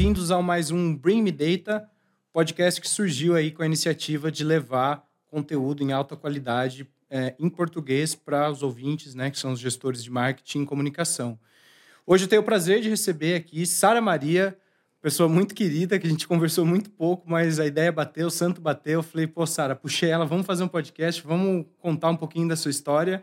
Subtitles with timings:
[0.00, 1.86] bem-vindos ao mais um Bring Me Data,
[2.32, 7.50] podcast que surgiu aí com a iniciativa de levar conteúdo em alta qualidade é, em
[7.50, 11.38] português para os ouvintes, né, que são os gestores de marketing e comunicação.
[12.06, 14.56] Hoje eu tenho o prazer de receber aqui Sara Maria,
[15.02, 18.58] pessoa muito querida, que a gente conversou muito pouco, mas a ideia bateu, o santo
[18.58, 19.00] bateu.
[19.00, 22.56] Eu falei, pô, Sara, puxei ela, vamos fazer um podcast, vamos contar um pouquinho da
[22.56, 23.22] sua história.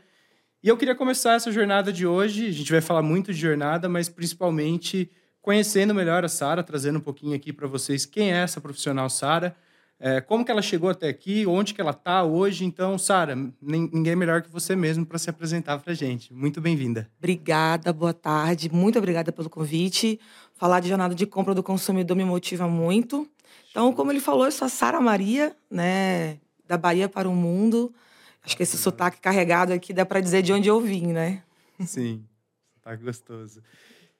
[0.61, 2.45] E eu queria começar essa jornada de hoje.
[2.45, 5.09] A gente vai falar muito de jornada, mas principalmente
[5.47, 9.55] conhecendo melhor a Sara, trazendo um pouquinho aqui para vocês quem é essa profissional Sara,
[9.97, 12.65] é, como que ela chegou até aqui, onde que ela está hoje.
[12.65, 16.33] Então, Sara, ninguém melhor que você mesmo para se apresentar para a gente.
[16.33, 17.09] Muito bem-vinda.
[17.17, 18.69] Obrigada, boa tarde.
[18.69, 20.19] Muito obrigada pelo convite.
[20.53, 23.25] Falar de jornada de compra do consumidor me motiva muito.
[23.71, 27.93] Então, como ele falou, eu sou a Sara Maria, né, da Bahia para o Mundo.
[28.43, 31.41] Acho que esse sotaque carregado aqui dá para dizer de onde eu vim, né?
[31.85, 32.25] Sim,
[32.75, 33.61] sotaque gostoso.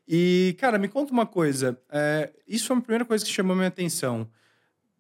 [0.08, 1.78] E, cara, me conta uma coisa.
[1.92, 4.30] É, isso foi a primeira coisa que chamou minha atenção.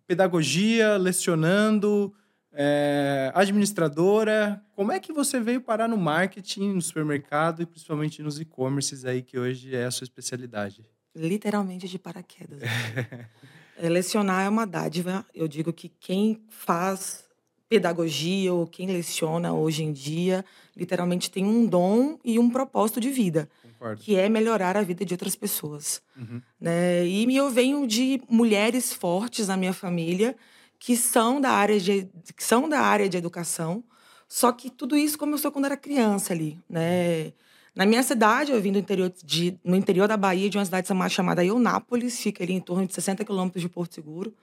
[0.05, 2.13] Pedagogia, lecionando,
[2.51, 4.61] é, administradora.
[4.75, 9.21] Como é que você veio parar no marketing, no supermercado e principalmente nos e-commerces aí,
[9.21, 10.85] que hoje é a sua especialidade?
[11.15, 12.61] Literalmente de paraquedas.
[13.77, 15.25] é, lecionar é uma dádiva.
[15.33, 17.25] Eu digo que quem faz
[17.69, 20.43] pedagogia ou quem leciona hoje em dia
[20.75, 23.49] literalmente tem um dom e um propósito de vida.
[23.77, 24.01] Concordo.
[24.01, 26.01] que é melhorar a vida de outras pessoas.
[26.15, 26.41] Uhum.
[26.59, 27.05] Né?
[27.05, 30.35] E eu venho de mulheres fortes na minha família
[30.79, 33.83] que são da área de, que são da área de educação,
[34.27, 36.59] só que tudo isso começou quando era criança ali.
[36.69, 37.33] Né?
[37.75, 40.87] Na minha cidade, eu vim do interior de, no interior da Bahia, de uma cidade
[41.09, 44.33] chamada Eunápolis, fica ali em torno de 60 quilômetros de Porto Seguro.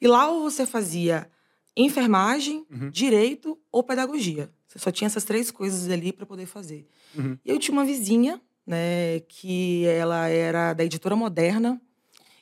[0.00, 1.28] E lá ou você fazia
[1.76, 2.90] enfermagem, uhum.
[2.90, 4.50] direito ou pedagogia.
[4.66, 6.86] Você só tinha essas três coisas ali para poder fazer.
[7.14, 7.38] Uhum.
[7.44, 11.80] E eu tinha uma vizinha né, que ela era da editora Moderna,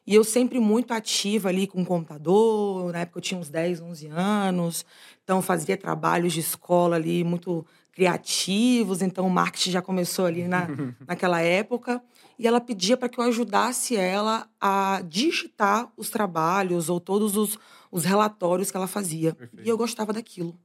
[0.06, 3.80] e eu sempre muito ativa ali com o computador, na época eu tinha uns 10,
[3.80, 4.84] 11 anos,
[5.22, 10.68] então fazia trabalhos de escola ali muito criativos, então o marketing já começou ali na,
[11.06, 12.02] naquela época,
[12.38, 17.56] e ela pedia para que eu ajudasse ela a digitar os trabalhos ou todos os,
[17.90, 19.34] os relatórios que ela fazia.
[19.34, 19.64] Perfeito.
[19.64, 20.58] E eu gostava daquilo.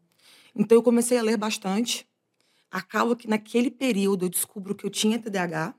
[0.56, 2.09] Então eu comecei a ler bastante,
[2.72, 5.74] acaba que naquele período eu descubro que eu tinha TDAH.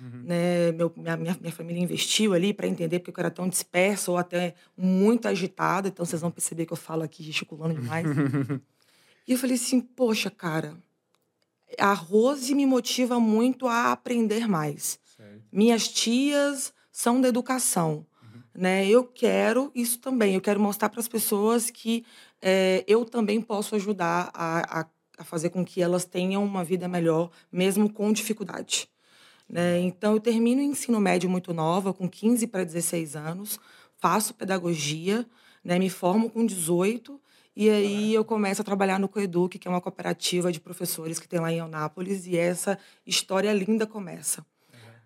[0.00, 0.22] Uhum.
[0.24, 0.72] Né?
[0.72, 4.54] Meu, minha, minha, família investiu ali para entender porque eu era tão dispersa ou até
[4.76, 5.88] muito agitada.
[5.88, 8.06] Então vocês vão perceber que eu falo aqui gesticulando demais.
[9.26, 10.76] e eu falei assim: poxa, cara,
[11.78, 14.98] a Rose me motiva muito a aprender mais.
[15.50, 18.04] Minhas tias são da educação.
[18.22, 18.42] Uhum.
[18.54, 18.88] Né?
[18.88, 20.34] Eu quero isso também.
[20.34, 22.04] Eu quero mostrar para as pessoas que
[22.42, 24.84] é, eu também posso ajudar a, a
[25.16, 28.88] a fazer com que elas tenham uma vida melhor, mesmo com dificuldade.
[29.48, 29.80] Né?
[29.80, 33.60] Então, eu termino o ensino médio muito nova, com 15 para 16 anos,
[33.96, 35.26] faço pedagogia,
[35.62, 35.78] né?
[35.78, 37.20] me formo com 18,
[37.56, 41.28] e aí eu começo a trabalhar no Coeduc, que é uma cooperativa de professores que
[41.28, 44.44] tem lá em Eunápolis, e essa história linda começa.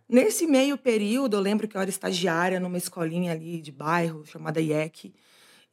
[0.09, 4.59] Nesse meio período, eu lembro que eu era estagiária numa escolinha ali de bairro, chamada
[4.59, 5.13] IEC,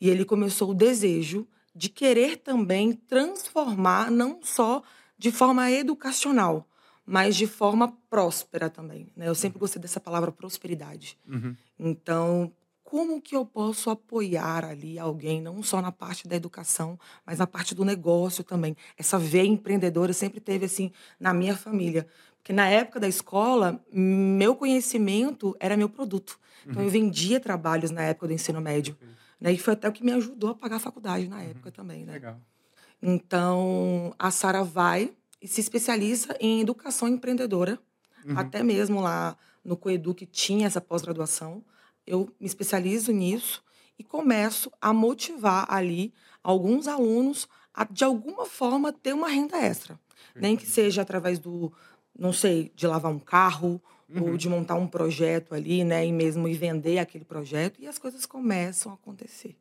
[0.02, 4.82] e ele começou o desejo de querer também transformar, não só
[5.18, 6.68] de forma educacional,
[7.06, 9.12] mas de forma próspera também.
[9.16, 9.28] Né?
[9.28, 11.18] Eu sempre gostei dessa palavra prosperidade.
[11.28, 11.56] Uhum.
[11.78, 12.52] Então,
[12.84, 17.48] como que eu posso apoiar ali alguém, não só na parte da educação, mas na
[17.48, 18.76] parte do negócio também?
[18.98, 22.08] Essa veia empreendedora sempre teve assim na minha família.
[22.38, 26.40] Porque na época da escola, meu conhecimento era meu produto.
[26.66, 26.88] Então, uhum.
[26.88, 28.96] eu vendia trabalhos na época do ensino médio.
[29.02, 29.08] Uhum.
[29.40, 29.54] Né?
[29.54, 31.50] E foi até o que me ajudou a pagar a faculdade na uhum.
[31.50, 32.14] época também, né?
[32.14, 32.40] Legal.
[33.02, 37.80] Então, a Sara vai e se especializa em educação empreendedora.
[38.26, 38.38] Uhum.
[38.38, 41.64] Até mesmo lá no Coedu, que tinha essa pós-graduação.
[42.06, 43.64] Eu me especializo nisso
[43.98, 46.14] e começo a motivar ali
[46.44, 50.00] alguns alunos a, de alguma forma, ter uma renda extra.
[50.34, 51.72] Nem que seja através do,
[52.18, 54.32] não sei, de lavar um carro, uhum.
[54.32, 57.98] ou de montar um projeto ali, né, e mesmo ir vender aquele projeto, e as
[57.98, 59.56] coisas começam a acontecer.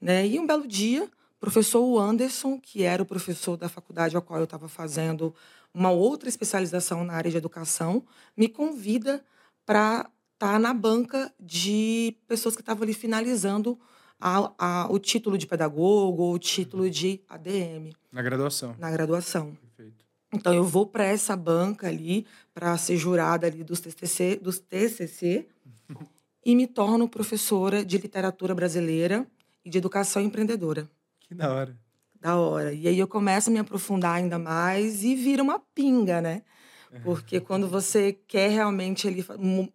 [0.00, 0.26] Né?
[0.26, 4.40] E um belo dia, o professor Anderson, que era o professor da faculdade a qual
[4.40, 5.34] eu estava fazendo
[5.72, 8.04] uma outra especialização na área de educação,
[8.36, 9.24] me convida
[9.66, 13.78] para estar tá na banca de pessoas que estavam ali finalizando
[14.20, 17.92] a, a, o título de pedagogo ou o título de ADM.
[18.12, 18.76] Na graduação.
[18.78, 19.56] Na graduação.
[20.34, 25.46] Então eu vou para essa banca ali para ser jurada ali dos TCC, dos TCC
[26.44, 29.26] e me torno professora de literatura brasileira
[29.64, 30.88] e de educação empreendedora.
[31.20, 31.76] Que da hora.
[32.20, 32.72] Da hora.
[32.72, 36.42] E aí eu começo a me aprofundar ainda mais e vira uma pinga, né?
[37.02, 39.24] Porque quando você quer realmente ali,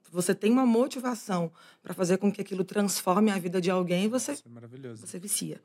[0.09, 1.51] você tem uma motivação
[1.83, 5.05] para fazer com que aquilo transforme a vida de alguém, você, Isso é maravilhoso.
[5.05, 5.61] você vicia.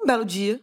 [0.00, 0.62] Um belo dia,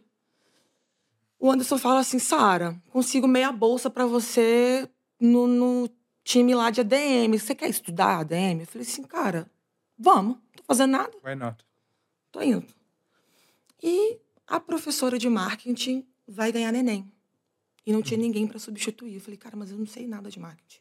[1.40, 4.88] o Anderson fala assim: Sara, consigo meia bolsa para você
[5.18, 5.90] no, no
[6.22, 7.36] time lá de ADM.
[7.36, 8.60] Você quer estudar ADM?
[8.60, 9.50] Eu falei assim, cara,
[9.98, 11.64] vamos, não tô fazendo nada, Why not?
[12.30, 12.66] tô indo.
[13.82, 17.10] E a professora de marketing vai ganhar neném.
[17.86, 19.14] E não tinha ninguém para substituir.
[19.14, 20.80] Eu falei, cara, mas eu não sei nada de marketing.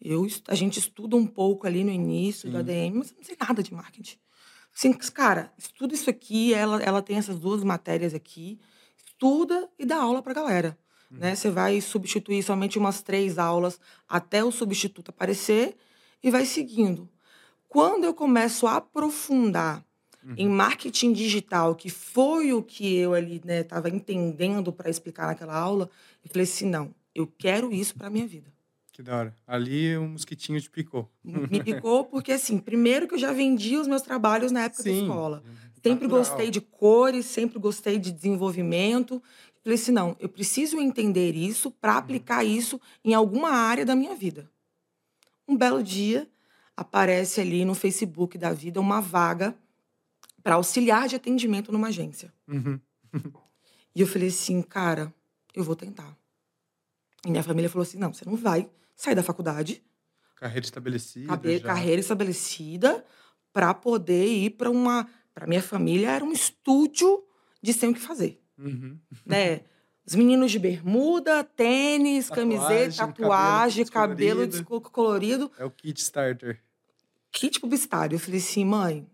[0.00, 2.60] Eu, a gente estuda um pouco ali no início do Sim.
[2.60, 4.18] ADM, mas eu não sei nada de marketing.
[4.74, 8.58] Assim, cara, estuda isso aqui, ela, ela tem essas duas matérias aqui,
[9.24, 10.76] estuda e dá aula pra galera.
[11.10, 11.34] Né?
[11.34, 15.76] Você vai substituir somente umas três aulas até o substituto aparecer
[16.22, 17.08] e vai seguindo.
[17.68, 19.84] Quando eu começo a aprofundar
[20.36, 25.90] em marketing digital, que foi o que eu ali estava entendendo para explicar naquela aula,
[26.24, 28.52] eu falei assim, não, eu quero isso para minha vida.
[28.90, 29.36] Que da hora.
[29.46, 31.10] Ali um mosquitinho te picou.
[31.22, 34.90] Me picou porque, assim, primeiro que eu já vendia os meus trabalhos na época da
[34.90, 35.42] escola.
[35.84, 36.24] Sempre Natural.
[36.24, 39.22] gostei de cores, sempre gostei de desenvolvimento.
[39.62, 44.14] Falei assim, não, eu preciso entender isso para aplicar isso em alguma área da minha
[44.14, 44.50] vida.
[45.46, 46.26] Um belo dia,
[46.74, 49.54] aparece ali no Facebook da vida uma vaga
[50.42, 52.32] para auxiliar de atendimento numa agência.
[52.48, 52.80] Uhum.
[53.94, 55.12] E eu falei assim, cara,
[55.54, 56.16] eu vou tentar.
[57.26, 59.82] E minha família falou assim, não, você não vai sair da faculdade,
[60.36, 61.26] Carreira estabelecida.
[61.28, 61.64] cabe- já.
[61.66, 63.04] carreira estabelecida,
[63.52, 65.08] para poder ir para uma...
[65.34, 67.24] Para minha família era um estúdio
[67.62, 68.98] de sem o que fazer, Uhum.
[69.26, 69.60] né?
[70.06, 74.50] Os meninos de bermuda, tênis, Tatuagem, camiseta, cabelo tatuagem, cabelo descolorido.
[74.50, 75.52] desco- colorido.
[75.58, 76.60] É o kit starter.
[77.32, 78.14] kit publicitário.
[78.16, 79.06] Eu falei assim, mãe,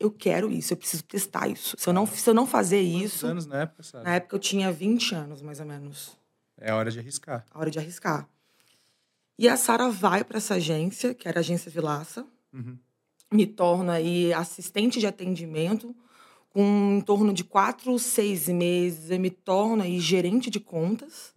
[0.00, 1.76] eu quero isso, eu preciso testar isso.
[1.78, 3.26] Se eu não, se eu não fazer Quantos isso...
[3.26, 4.04] anos na época, sabe?
[4.04, 6.16] Na época eu tinha 20 anos, mais ou menos.
[6.56, 7.44] É hora de arriscar.
[7.50, 8.26] A hora de arriscar.
[9.38, 12.78] E a Sara vai para essa agência, que era a agência Vilaça, Uhum.
[13.32, 15.94] Me torno aí assistente de atendimento,
[16.50, 21.34] com em torno de quatro, seis meses, eu me torno aí gerente de contas.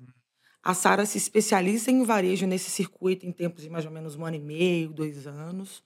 [0.63, 4.25] A Sara se especializa em varejo nesse circuito em tempos de mais ou menos um
[4.25, 5.83] ano e meio, dois anos.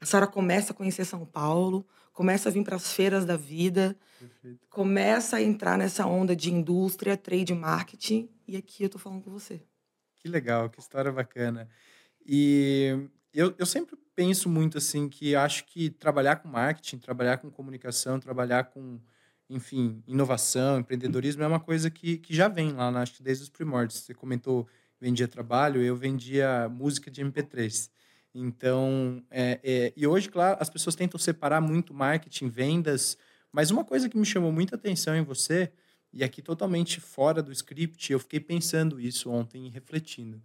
[0.00, 3.96] A Sara começa a conhecer São Paulo, começa a vir para as feiras da vida,
[4.18, 4.66] Perfeito.
[4.68, 9.30] começa a entrar nessa onda de indústria, trade marketing, e aqui eu tô falando com
[9.30, 9.62] você.
[10.18, 11.68] Que legal, que história bacana.
[12.26, 13.08] E
[13.38, 18.18] eu, eu sempre penso muito assim que acho que trabalhar com marketing, trabalhar com comunicação,
[18.18, 18.98] trabalhar com,
[19.48, 23.00] enfim, inovação, empreendedorismo é uma coisa que, que já vem lá, né?
[23.00, 24.00] acho que desde os primórdios.
[24.00, 24.66] Você comentou
[25.00, 27.90] vendia trabalho, eu vendia música de MP3.
[28.34, 33.16] Então, é, é, e hoje, claro, as pessoas tentam separar muito marketing, vendas,
[33.52, 35.72] mas uma coisa que me chamou muita atenção em você,
[36.12, 40.42] e aqui totalmente fora do script, eu fiquei pensando isso ontem e refletindo.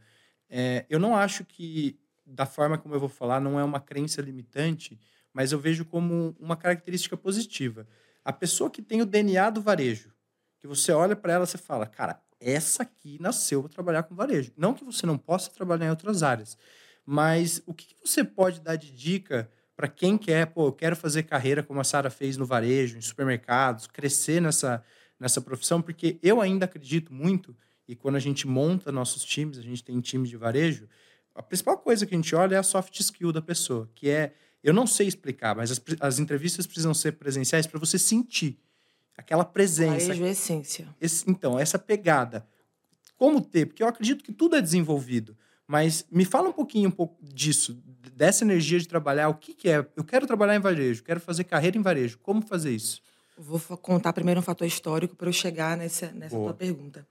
[0.49, 4.21] É, eu não acho que, da forma como eu vou falar, não é uma crença
[4.21, 4.99] limitante,
[5.33, 7.87] mas eu vejo como uma característica positiva.
[8.23, 10.13] A pessoa que tem o DNA do varejo,
[10.59, 14.51] que você olha para ela e fala, cara, essa aqui nasceu para trabalhar com varejo.
[14.57, 16.57] Não que você não possa trabalhar em outras áreas,
[17.05, 20.95] mas o que que você pode dar de dica para quem quer, pô, eu quero
[20.95, 24.83] fazer carreira como a Sara fez no varejo, em supermercados, crescer nessa,
[25.19, 27.55] nessa profissão, porque eu ainda acredito muito,
[27.87, 30.87] e quando a gente monta nossos times, a gente tem times de varejo,
[31.35, 34.33] a principal coisa que a gente olha é a soft skill da pessoa, que é,
[34.63, 38.59] eu não sei explicar, mas as, as entrevistas precisam ser presenciais para você sentir
[39.17, 40.87] aquela presença, é essência.
[40.99, 42.45] esse- então, essa pegada.
[43.17, 43.67] Como ter?
[43.67, 45.37] Porque eu acredito que tudo é desenvolvido.
[45.67, 47.81] Mas me fala um pouquinho um pouco disso,
[48.13, 49.29] dessa energia de trabalhar.
[49.29, 49.85] O que, que é?
[49.95, 52.17] Eu quero trabalhar em varejo, quero fazer carreira em varejo.
[52.19, 53.01] Como fazer isso?
[53.37, 56.49] Vou contar primeiro um fator histórico para eu chegar nessa, nessa Boa.
[56.51, 57.07] tua pergunta.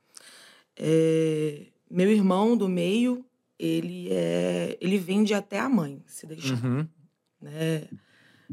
[0.76, 3.24] É, meu irmão do meio,
[3.60, 6.64] ele é, ele vende até a mãe, se deixar.
[6.64, 6.88] Uhum,
[7.40, 7.86] Né?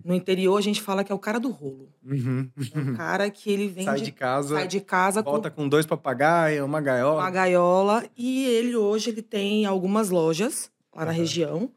[0.03, 1.91] No interior a gente fala que é o cara do rolo.
[2.05, 2.49] uhum.
[2.73, 5.67] É o cara que ele vende, Sai de casa, sai de casa com volta com
[5.67, 7.21] dois papagaios, uma gaiola.
[7.21, 11.19] uma gaiola e ele hoje ele tem algumas lojas lá na Aham.
[11.19, 11.71] região,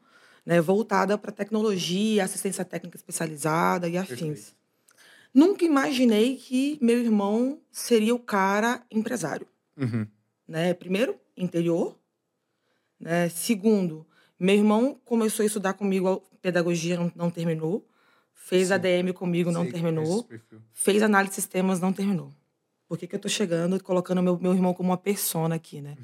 [0.45, 4.17] né, voltada para tecnologia, assistência técnica especializada e afins.
[4.19, 4.55] Perfeito.
[5.33, 9.47] Nunca imaginei que meu irmão seria o cara empresário,
[9.77, 10.05] Uhum,
[10.47, 10.73] né?
[10.73, 11.97] Primeiro, interior,
[13.01, 13.29] né?
[13.29, 14.05] Segundo,
[14.39, 17.87] meu irmão começou a estudar comigo pedagogia, não, não terminou.
[18.33, 18.73] Fez Sim.
[18.73, 20.27] ADM comigo, não sei, terminou
[20.73, 22.33] fez análise de sistemas, não terminou.
[22.87, 25.79] Por que, que eu tô chegando e colocando meu, meu irmão como uma persona aqui,
[25.79, 25.95] né?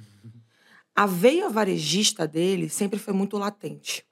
[0.95, 4.05] A veia varejista dele sempre foi muito latente.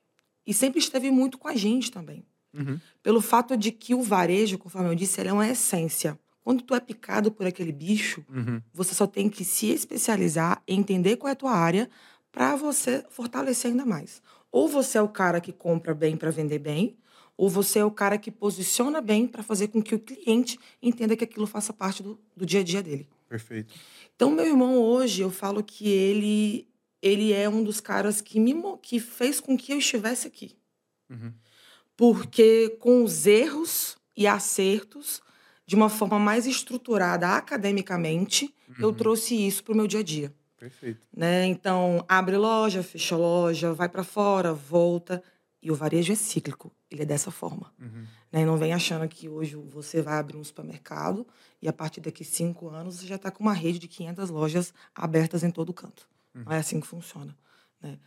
[0.46, 2.26] E sempre esteve muito com a gente também.
[2.54, 6.18] Uhum, Pelo fato de que o varejo, conforme eu disse, ele é uma essência.
[6.44, 8.62] Quando tu é picado por aquele bicho, uhum.
[8.72, 11.90] você só tem que se especializar, entender qual é a tua área,
[12.36, 14.22] para você fortalecer ainda mais.
[14.52, 16.98] Ou você é o cara que compra bem para vender bem,
[17.38, 21.16] ou você é o cara que posiciona bem para fazer com que o cliente entenda
[21.16, 23.08] que aquilo faça parte do, do dia a dia dele.
[23.30, 23.74] Perfeito.
[24.14, 26.68] Então, meu irmão, hoje, eu falo que ele,
[27.02, 30.58] ele é um dos caras que, me, que fez com que eu estivesse aqui.
[31.10, 31.32] Uhum.
[31.96, 35.22] Porque com os erros e acertos,
[35.66, 38.76] de uma forma mais estruturada academicamente, uhum.
[38.80, 40.34] eu trouxe isso para o meu dia a dia.
[40.66, 41.08] Perfeito.
[41.16, 41.46] Né?
[41.46, 45.22] Então, abre loja, fecha loja, vai para fora, volta.
[45.62, 47.72] E o varejo é cíclico, ele é dessa forma.
[47.80, 48.06] Uhum.
[48.32, 48.44] Né?
[48.46, 51.26] Não vem achando que hoje você vai abrir um supermercado
[51.62, 54.74] e a partir daqui cinco anos você já está com uma rede de 500 lojas
[54.94, 56.10] abertas em todo canto.
[56.34, 56.44] Uhum.
[56.46, 57.36] Não é assim que funciona.
[57.80, 58.00] Né?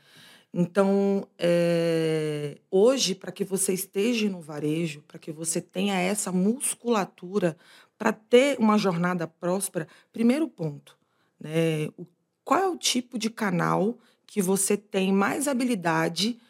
[0.52, 7.56] Então, é, hoje, para que você esteja no varejo, para que você tenha essa musculatura
[7.96, 10.98] para ter uma jornada próspera, primeiro ponto,
[11.38, 12.06] né, o,
[12.48, 16.40] qual é o tipo de canal que você tem mais habilidade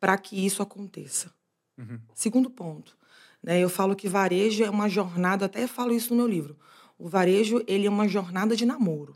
[0.00, 1.32] para que isso aconteça?
[1.78, 2.00] Uhum.
[2.12, 2.98] Segundo ponto,
[3.40, 6.58] né, eu falo que varejo é uma jornada, até falo isso no meu livro.
[6.98, 9.14] O varejo ele é uma jornada de namoro.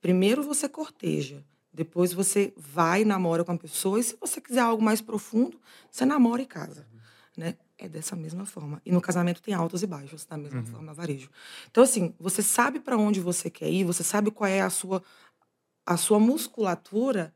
[0.00, 4.80] Primeiro você corteja, depois você vai, namora com a pessoa, e se você quiser algo
[4.80, 6.86] mais profundo, você namora e casa.
[7.36, 7.56] Né?
[7.76, 8.80] É dessa mesma forma.
[8.86, 10.66] E no casamento tem altos e baixos, da mesma uhum.
[10.66, 11.30] forma, varejo.
[11.68, 15.02] Então, assim, você sabe para onde você quer ir, você sabe qual é a sua,
[15.90, 17.34] a sua musculatura,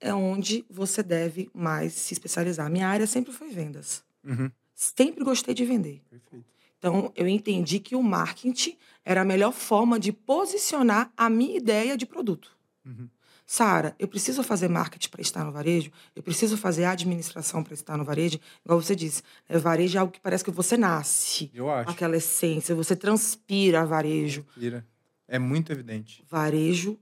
[0.00, 2.70] é onde você deve mais se especializar.
[2.70, 4.02] Minha área sempre foi vendas.
[4.24, 4.50] Uhum.
[4.74, 6.02] Sempre gostei de vender.
[6.08, 6.46] Perfeito.
[6.78, 11.94] Então, eu entendi que o marketing era a melhor forma de posicionar a minha ideia
[11.94, 12.56] de produto.
[12.82, 13.10] Uhum.
[13.46, 15.92] Sara, eu preciso fazer marketing para estar no varejo?
[16.16, 18.38] Eu preciso fazer administração para estar no varejo?
[18.64, 21.50] Igual você disse, né, varejo é algo que parece que você nasce.
[21.52, 21.90] Eu acho.
[21.90, 24.44] Aquela essência, você transpira varejo.
[24.44, 24.86] Transpira.
[25.28, 26.24] É muito evidente.
[26.26, 26.98] Varejo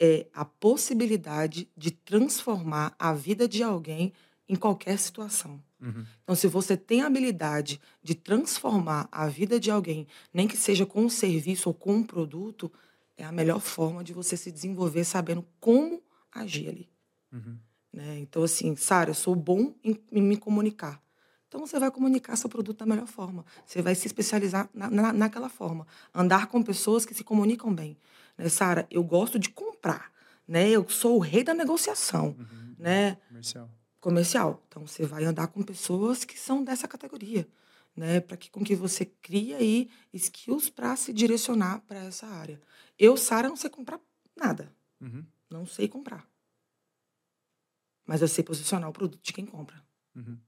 [0.00, 4.12] é a possibilidade de transformar a vida de alguém
[4.48, 5.62] em qualquer situação.
[5.80, 6.04] Uhum.
[6.22, 10.86] Então, se você tem a habilidade de transformar a vida de alguém, nem que seja
[10.86, 12.72] com um serviço ou com um produto,
[13.16, 16.02] é a melhor forma de você se desenvolver sabendo como
[16.32, 16.88] agir ali.
[17.32, 17.58] Uhum.
[17.92, 18.18] Né?
[18.20, 21.02] Então, assim, Sara, eu sou bom em, em, me comunicar.
[21.46, 23.44] Então, você vai comunicar seu produto da melhor forma.
[23.64, 25.86] Você vai se especializar na, na, naquela forma.
[26.14, 27.96] Andar com pessoas que se comunicam bem.
[28.38, 28.48] Né?
[28.48, 30.10] Sara, eu gosto de comprar.
[30.46, 30.70] Né?
[30.70, 32.36] Eu sou o rei da negociação.
[32.38, 32.74] Uhum.
[32.78, 33.16] Né?
[33.28, 33.70] Comercial.
[34.00, 34.64] Comercial.
[34.68, 37.46] Então, você vai andar com pessoas que são dessa categoria.
[37.96, 42.60] Né, para que com que você crie aí skills para se direcionar para essa área.
[42.96, 43.98] Eu, Sara, não sei comprar
[44.36, 44.72] nada.
[45.00, 45.26] Uhum.
[45.50, 46.24] Não sei comprar.
[48.06, 49.84] Mas eu sei posicionar o produto de quem compra.
[50.14, 50.38] Uhum.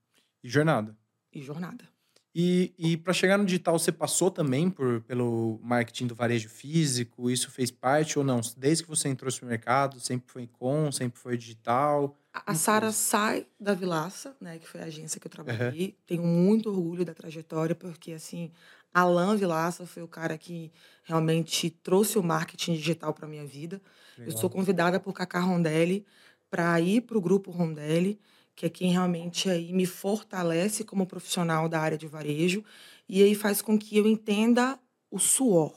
[0.44, 0.96] E jornada.
[1.32, 1.88] E jornada.
[2.34, 7.28] E, e para chegar no digital, você passou também por, pelo marketing do varejo físico?
[7.28, 8.40] Isso fez parte ou não?
[8.56, 12.16] Desde que você entrou no mercado, sempre foi com, sempre foi digital?
[12.32, 15.86] A, a Sara sai da Vilaça, né, que foi a agência que eu trabalhei.
[15.86, 15.94] Uhum.
[16.06, 18.52] Tenho muito orgulho da trajetória, porque assim,
[18.94, 20.72] Alain Vilaça foi o cara que
[21.02, 23.82] realmente trouxe o marketing digital para minha vida.
[24.16, 24.32] Legal.
[24.32, 26.06] Eu sou convidada por Cacá Rondelli
[26.48, 28.20] para ir para o grupo Rondelli,
[28.60, 32.62] que é quem realmente aí me fortalece como profissional da área de varejo
[33.08, 34.78] e aí faz com que eu entenda
[35.10, 35.74] o suor,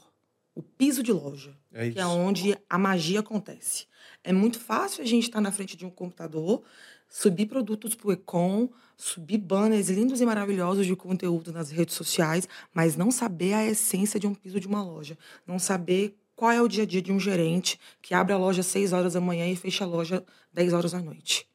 [0.54, 3.88] o piso de loja, é que é onde a magia acontece.
[4.22, 6.62] É muito fácil a gente estar tá na frente de um computador,
[7.08, 12.50] subir produtos para o Econ, subir banners lindos e maravilhosos de conteúdo nas redes sociais,
[12.74, 16.62] mas não saber a essência de um piso de uma loja, não saber qual é
[16.62, 19.22] o dia a dia de um gerente que abre a loja às 6 horas da
[19.22, 20.22] manhã e fecha a loja
[20.52, 21.48] 10 horas da noite.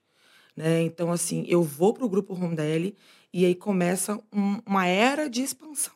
[0.58, 0.82] Né?
[0.82, 2.96] Então, assim, eu vou para o Grupo Rondelli
[3.32, 5.94] e aí começa um, uma era de expansão.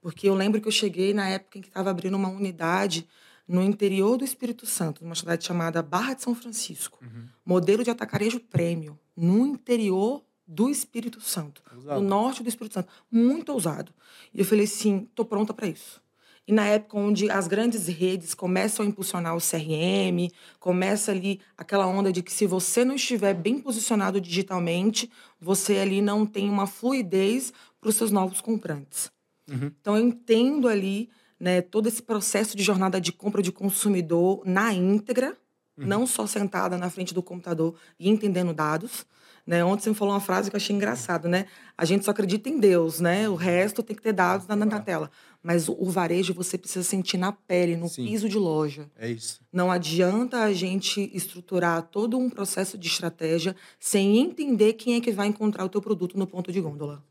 [0.00, 3.08] Porque eu lembro que eu cheguei na época em que estava abrindo uma unidade
[3.46, 7.00] no interior do Espírito Santo, numa cidade chamada Barra de São Francisco.
[7.02, 7.24] Uhum.
[7.44, 12.00] Modelo de atacarejo prêmio, no interior do Espírito Santo, ousado.
[12.00, 13.92] do norte do Espírito Santo, muito ousado.
[14.32, 16.00] E eu falei assim, tô pronta para isso.
[16.48, 21.86] E na época onde as grandes redes começam a impulsionar o CRM, começa ali aquela
[21.86, 26.66] onda de que se você não estiver bem posicionado digitalmente, você ali não tem uma
[26.66, 29.10] fluidez para os seus novos comprantes.
[29.46, 29.70] Uhum.
[29.78, 34.72] Então eu entendo ali né, todo esse processo de jornada de compra de consumidor na
[34.72, 35.36] íntegra,
[35.76, 35.86] uhum.
[35.86, 39.04] não só sentada na frente do computador e entendendo dados,
[39.48, 39.64] né?
[39.64, 41.46] Ontem você me falou uma frase que eu achei engraçado, né?
[41.76, 43.30] A gente só acredita em Deus, né?
[43.30, 45.10] O resto tem que ter dados na, na tela.
[45.42, 48.06] Mas o, varejo você precisa sentir na pele, no Sim.
[48.06, 48.90] piso de loja.
[48.96, 49.40] É isso.
[49.52, 55.12] Não adianta a gente estruturar todo um processo de estratégia sem entender quem é que
[55.12, 57.04] vai encontrar o teu produto no ponto de gôndola.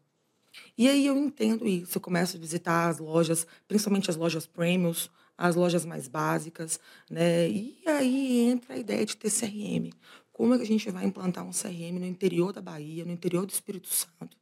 [0.78, 1.98] E aí eu entendo isso.
[1.98, 6.80] Eu começo a visitar as lojas, principalmente as lojas premiums, as lojas mais básicas,
[7.10, 7.48] né?
[7.50, 9.92] E aí entra a ideia de ter CRM
[10.38, 13.44] como é que a gente vai implantar um CRM no interior da Bahia, no interior
[13.44, 14.38] do Espírito Santo,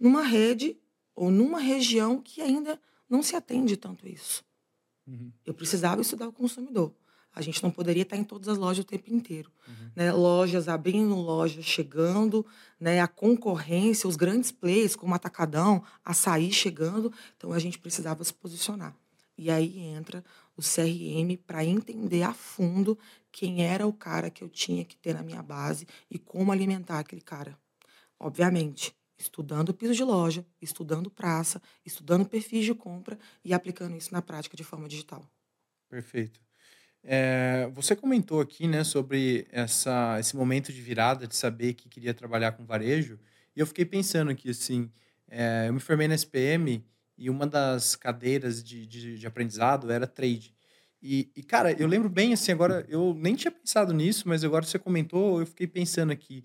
[0.00, 0.74] numa rede
[1.14, 4.44] ou numa região que ainda não se atende tanto isso.
[5.06, 5.32] Uhum.
[5.44, 6.94] Eu precisava estudar o consumidor.
[7.34, 9.50] A gente não poderia estar em todas as lojas o tempo inteiro.
[9.66, 9.90] Uhum.
[9.96, 10.12] Né?
[10.12, 12.46] Lojas abrindo, lojas chegando,
[12.78, 13.00] né?
[13.00, 17.12] a concorrência, os grandes players como Atacadão, Açaí chegando.
[17.36, 18.96] Então, a gente precisava se posicionar.
[19.36, 20.24] E aí entra
[20.56, 22.96] o CRM para entender a fundo
[23.32, 27.00] quem era o cara que eu tinha que ter na minha base e como alimentar
[27.00, 27.58] aquele cara.
[28.18, 34.22] Obviamente, estudando piso de loja, estudando praça, estudando perfis de compra e aplicando isso na
[34.22, 35.28] prática de forma digital.
[35.88, 36.40] Perfeito.
[37.02, 42.14] É, você comentou aqui, né, sobre essa, esse momento de virada, de saber que queria
[42.14, 43.18] trabalhar com varejo,
[43.54, 44.90] e eu fiquei pensando aqui, assim,
[45.28, 46.84] é, eu me formei na SPM
[47.16, 50.54] e uma das cadeiras de, de, de aprendizado era trade.
[51.00, 54.64] E, e, cara, eu lembro bem, assim, agora, eu nem tinha pensado nisso, mas agora
[54.64, 56.42] você comentou, eu fiquei pensando aqui,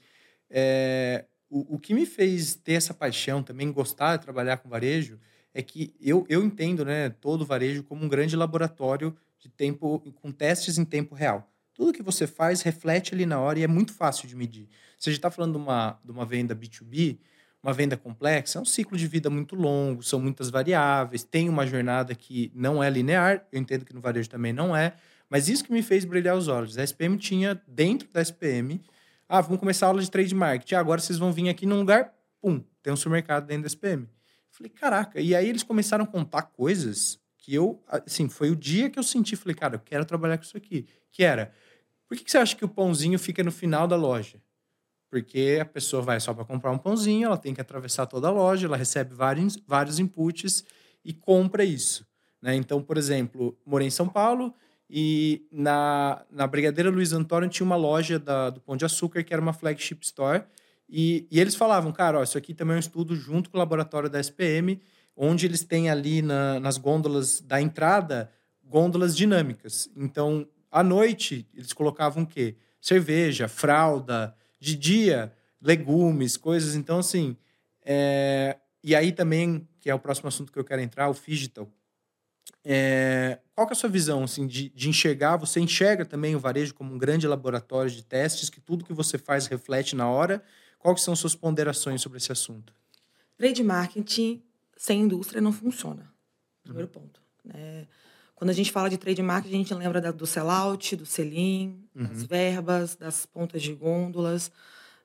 [0.50, 5.20] é, o, o que me fez ter essa paixão, também gostar de trabalhar com varejo,
[5.54, 10.32] é que eu, eu entendo, né, todo varejo como um grande laboratório de tempo com
[10.32, 11.52] testes em tempo real.
[11.74, 14.68] Tudo que você faz reflete ali na hora e é muito fácil de medir.
[15.00, 17.18] Gente está falando de uma, de uma venda B2B,
[17.64, 21.66] uma venda complexa, é um ciclo de vida muito longo, são muitas variáveis, tem uma
[21.66, 24.94] jornada que não é linear, eu entendo que no varejo também não é,
[25.30, 26.78] mas isso que me fez brilhar os olhos.
[26.78, 28.82] A SPM tinha, dentro da SPM,
[29.30, 32.12] ah, vamos começar a aula de trade marketing, agora vocês vão vir aqui num lugar,
[32.42, 34.10] pum, tem um supermercado dentro da SPM.
[34.50, 38.90] Falei, caraca, e aí eles começaram a contar coisas que eu, assim, foi o dia
[38.90, 40.88] que eu senti, falei, cara, eu quero trabalhar com isso aqui.
[41.12, 41.54] Que era,
[42.08, 44.42] por que, que você acha que o pãozinho fica no final da loja?
[45.12, 48.32] Porque a pessoa vai só para comprar um pãozinho, ela tem que atravessar toda a
[48.32, 50.64] loja, ela recebe vários, vários inputs
[51.06, 52.04] e compra isso.
[52.42, 52.56] Né?
[52.56, 54.54] Então, por exemplo, morei em São Paulo
[54.90, 59.34] e na, na Brigadeira Luiz Antônio tinha uma loja da, do Pão de Açúcar que
[59.34, 60.44] era uma flagship store.
[60.90, 63.60] E, e eles falavam, cara, ó, isso aqui também é um estudo junto com o
[63.60, 64.82] laboratório da SPM
[65.22, 68.32] onde eles têm ali na, nas gôndolas da entrada
[68.64, 69.90] gôndolas dinâmicas.
[69.96, 72.56] Então, à noite, eles colocavam o quê?
[72.80, 76.76] Cerveja, fralda, de dia, legumes, coisas.
[76.76, 77.36] Então, assim.
[77.84, 78.58] É...
[78.82, 81.68] E aí também, que é o próximo assunto que eu quero entrar, o digital.
[82.64, 83.40] É...
[83.56, 85.38] Qual que é a sua visão assim, de, de enxergar?
[85.38, 89.18] Você enxerga também o varejo como um grande laboratório de testes, que tudo que você
[89.18, 90.44] faz reflete na hora?
[90.78, 92.74] Quais são suas ponderações sobre esse assunto?
[93.38, 94.42] Trade marketing
[94.78, 96.10] sem indústria não funciona.
[96.64, 97.02] Primeiro uhum.
[97.02, 97.22] ponto.
[97.44, 97.86] Né?
[98.34, 101.84] Quando a gente fala de trade marketing, a gente lembra da, do sellout, do sell-in,
[101.94, 102.06] uhum.
[102.06, 104.50] das verbas, das pontas de gôndolas.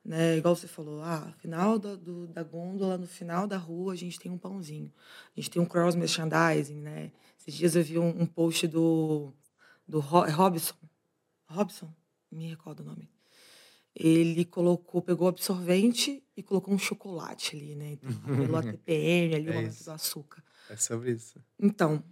[0.03, 0.37] Né?
[0.37, 4.17] Igual você falou, ah, final da, do, da gôndola, no final da rua, a gente
[4.17, 4.89] tem um pãozinho.
[5.35, 7.11] A gente tem um cross merchandising, né?
[7.45, 9.33] Esses dias eu vi um, um post do,
[9.87, 10.75] do é Robson.
[11.47, 11.93] Robson?
[12.31, 13.09] Me recordo o nome
[13.95, 17.93] ele colocou, pegou absorvente e colocou um chocolate ali, né?
[17.93, 20.43] Então, pelo ATPM ali, é o aumento do açúcar.
[20.69, 21.41] É sobre isso.
[21.57, 22.03] Então,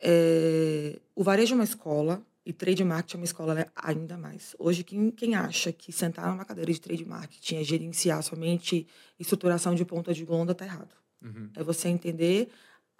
[0.00, 4.54] é, o varejo é uma escola e trade marketing é uma escola né, ainda mais.
[4.58, 8.86] Hoje, quem, quem acha que sentar numa cadeira de trade marketing é gerenciar somente
[9.18, 10.94] estruturação de ponta de gonda, está errado.
[11.20, 11.50] Uhum.
[11.56, 12.50] É você entender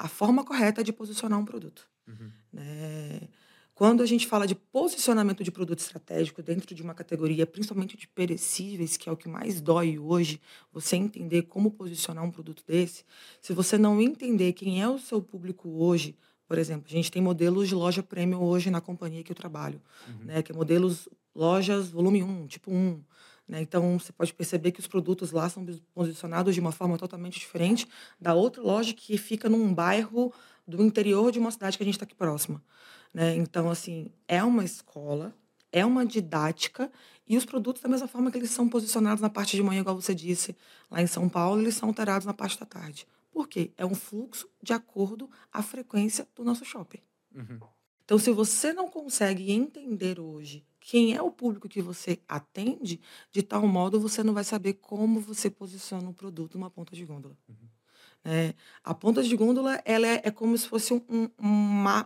[0.02, 1.88] a forma correta de posicionar um produto.
[2.08, 2.30] Uhum.
[2.52, 3.20] Né?
[3.72, 8.08] Quando a gente fala de posicionamento de produto estratégico dentro de uma categoria, principalmente de
[8.08, 10.40] perecíveis, que é o que mais dói hoje,
[10.72, 13.04] você entender como posicionar um produto desse,
[13.40, 16.16] se você não entender quem é o seu público hoje,
[16.48, 19.80] por exemplo, a gente tem modelos de loja premium hoje na companhia que eu trabalho,
[20.08, 20.24] uhum.
[20.24, 23.00] né, que é modelos lojas volume 1, tipo 1.
[23.46, 23.60] Né?
[23.60, 27.86] Então, você pode perceber que os produtos lá são posicionados de uma forma totalmente diferente
[28.20, 30.32] da outra loja que fica num bairro
[30.66, 32.62] do interior de uma cidade que a gente está aqui próxima.
[33.12, 33.36] Né?
[33.36, 35.34] Então, assim, é uma escola,
[35.70, 36.90] é uma didática
[37.26, 40.00] e os produtos, da mesma forma que eles são posicionados na parte de manhã, igual
[40.00, 40.56] você disse,
[40.90, 43.06] lá em São Paulo, eles são alterados na parte da tarde.
[43.30, 43.72] Por quê?
[43.76, 47.00] É um fluxo de acordo à frequência do nosso shopping.
[47.34, 47.60] Uhum.
[48.04, 53.42] Então, se você não consegue entender hoje quem é o público que você atende, de
[53.42, 57.36] tal modo você não vai saber como você posiciona um produto numa ponta de gôndola.
[57.48, 57.68] Uhum.
[58.24, 61.30] É, a ponta de gôndola ela é, é como se fosse um, um,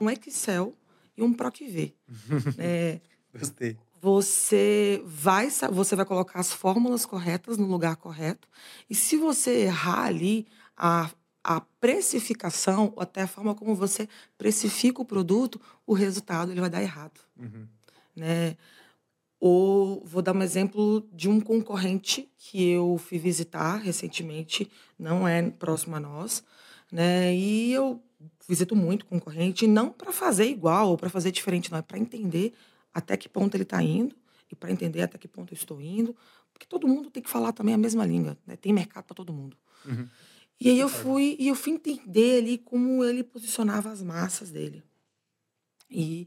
[0.01, 0.77] um Excel
[1.17, 1.95] e um PROC-V.
[2.59, 3.01] é,
[3.33, 3.79] Gostei.
[4.01, 8.47] Você vai, você vai colocar as fórmulas corretas no lugar correto.
[8.89, 11.11] E se você errar ali, a,
[11.43, 16.71] a precificação, ou até a forma como você precifica o produto, o resultado ele vai
[16.71, 17.21] dar errado.
[17.39, 17.67] Uhum.
[18.17, 18.57] Né?
[19.39, 25.51] Ou vou dar um exemplo de um concorrente que eu fui visitar recentemente, não é
[25.51, 26.43] próximo a nós,
[26.91, 27.35] né?
[27.35, 28.03] E eu
[28.49, 32.55] visito muito concorrente, não para fazer igual ou para fazer diferente, não, é para entender
[32.95, 34.17] até que ponto ele está indo
[34.51, 36.17] e para entender até que ponto eu estou indo,
[36.53, 38.57] porque todo mundo tem que falar também a mesma língua, né?
[38.57, 39.57] Tem mercado para todo mundo.
[39.85, 40.09] Uhum.
[40.59, 44.83] E aí eu fui e eu fui entender ali como ele posicionava as massas dele.
[45.91, 46.27] E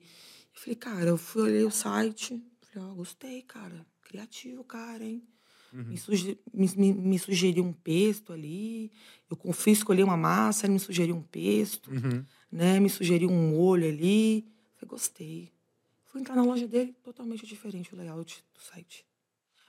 [0.59, 5.23] falei, cara, eu fui olhei o site, falei, ó, oh, gostei, cara, criativo, cara, hein?
[5.71, 5.83] Uhum.
[5.83, 8.91] Me, suge me, me, me, sugeriu um pesto ali,
[9.29, 12.25] eu fui escolher uma massa, ele me sugeriu um pesto, uhum.
[12.51, 12.79] né?
[12.79, 14.45] Me sugeriu um molho ali,
[14.75, 15.53] falei, gostei.
[16.05, 19.05] Fui entrar na loja dele, totalmente diferente o layout do site.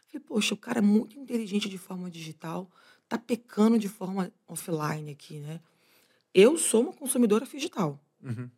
[0.09, 2.69] Falei, poxa, o cara é muito inteligente de forma digital,
[3.09, 5.61] tá pecando de forma offline aqui, né?
[6.33, 8.01] Eu sou uma consumidora digital.
[8.23, 8.51] Uhum.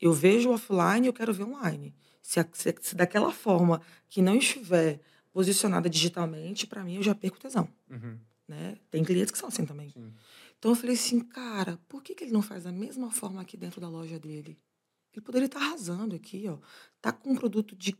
[0.00, 1.94] Eu vejo offline, eu quero ver online.
[2.22, 5.00] Se, se, se daquela forma que não estiver
[5.32, 7.68] posicionada digitalmente, para mim eu já perco tesão.
[7.90, 8.18] Uhum.
[8.48, 8.76] Né?
[8.90, 9.90] Tem clientes que são assim também.
[9.90, 10.12] Sim.
[10.58, 13.56] Então eu falei assim, cara, por que, que ele não faz da mesma forma aqui
[13.56, 14.58] dentro da loja dele?
[15.12, 16.58] Ele poderia estar arrasando aqui, ó.
[17.00, 17.96] Tá com um produto de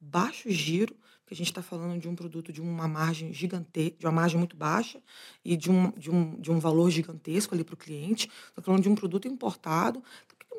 [0.00, 0.94] baixo giro,
[1.26, 4.36] que a gente está falando de um produto de uma margem gigante, de uma margem
[4.36, 5.00] muito baixa
[5.44, 8.28] e de um, de um, de um valor gigantesco ali para o cliente.
[8.48, 10.02] Estou falando de um produto importado.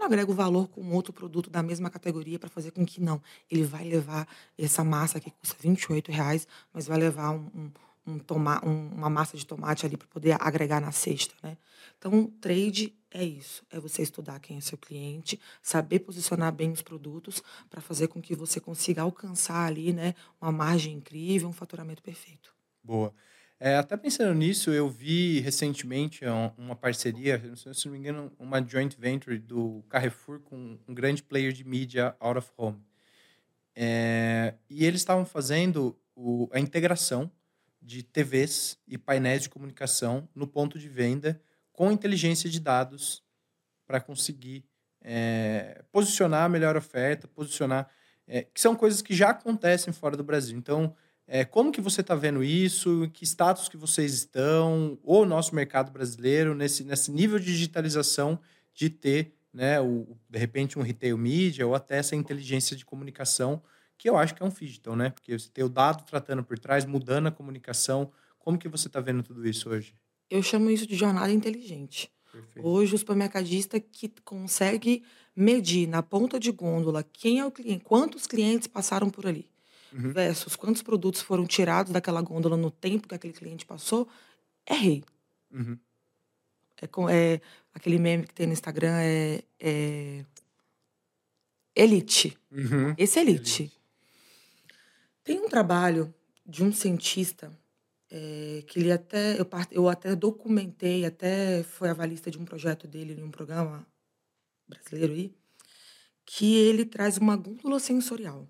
[0.02, 3.22] Não agrego valor com outro produto da mesma categoria para fazer com que não?
[3.52, 7.72] Ele vai levar essa massa que custa 28 reais, mas vai levar um, um
[8.04, 11.56] um toma, um, uma massa de tomate ali para poder agregar na cesta, né?
[12.00, 16.82] Então, trade é isso, é você estudar quem é seu cliente, saber posicionar bem os
[16.82, 22.02] produtos para fazer com que você consiga alcançar ali, né, uma margem incrível, um faturamento
[22.02, 22.52] perfeito.
[22.84, 23.14] Boa.
[23.64, 26.26] É, até pensando nisso, eu vi recentemente
[26.58, 31.54] uma parceria, se não me engano, uma joint venture do Carrefour com um grande player
[31.54, 32.84] de mídia out of home.
[33.76, 37.32] É, e eles estavam fazendo o, a integração
[37.80, 41.40] de TVs e painéis de comunicação no ponto de venda
[41.72, 43.24] com inteligência de dados
[43.86, 44.66] para conseguir
[45.04, 47.88] é, posicionar a melhor oferta, posicionar
[48.28, 50.58] é, que são coisas que já acontecem fora do Brasil.
[50.58, 50.96] Então,
[51.34, 53.10] é, como que você está vendo isso?
[53.14, 55.00] Que status que vocês estão?
[55.02, 58.38] Ou o nosso mercado brasileiro nesse, nesse nível de digitalização
[58.74, 63.64] de ter, né, o, de repente, um retail media ou até essa inteligência de comunicação
[63.98, 65.12] que eu acho que é um digital, né?
[65.12, 68.12] Porque você tem o dado tratando por trás, mudando a comunicação.
[68.38, 69.96] Como que você está vendo tudo isso hoje?
[70.30, 72.12] Eu chamo isso de jornada inteligente.
[72.32, 72.68] Perfeito.
[72.68, 75.04] Hoje, o supermercadista que consegue
[75.36, 79.51] medir na ponta de gôndola quem é o cliente, quantos clientes passaram por ali,
[79.94, 80.12] uhum.
[80.12, 84.08] versus quantos produtos foram tirados daquela gôndola no tempo que aquele cliente passou,
[84.66, 85.04] é rei.
[85.52, 85.78] Uhum.
[86.82, 87.40] É, com, é
[87.74, 90.26] aquele meme que tem no Instagram é, é
[91.76, 92.38] elite.
[92.52, 92.94] Uhum.
[92.98, 93.64] Esse é elite.
[93.64, 93.82] elite.
[95.24, 96.14] Tem um trabalho
[96.46, 97.52] de um cientista
[98.10, 103.14] é, que ele até eu, eu até documentei, até foi avalista de um projeto dele
[103.14, 103.88] em um programa
[104.68, 105.34] brasileiro aí,
[106.26, 108.48] que ele traz uma gôndola sensorial.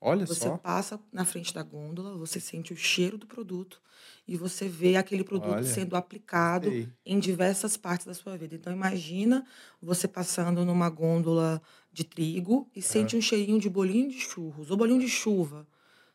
[0.00, 0.50] Olha você só.
[0.52, 3.80] Você passa na frente da gôndola, você sente o cheiro do produto
[4.26, 6.88] e você vê aquele produto Olha, sendo aplicado sei.
[7.04, 8.54] em diversas partes da sua vida.
[8.54, 9.44] Então imagina
[9.80, 11.60] você passando numa gôndola
[11.92, 15.66] de trigo e sente um cheirinho de bolinho de churros ou bolinho de chuva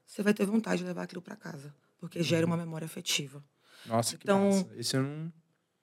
[0.06, 3.43] você vai ter vontade de levar aquilo para casa, porque gera uma memória afetiva.
[3.86, 4.76] Nossa, então, que massa.
[4.80, 5.32] Isso é um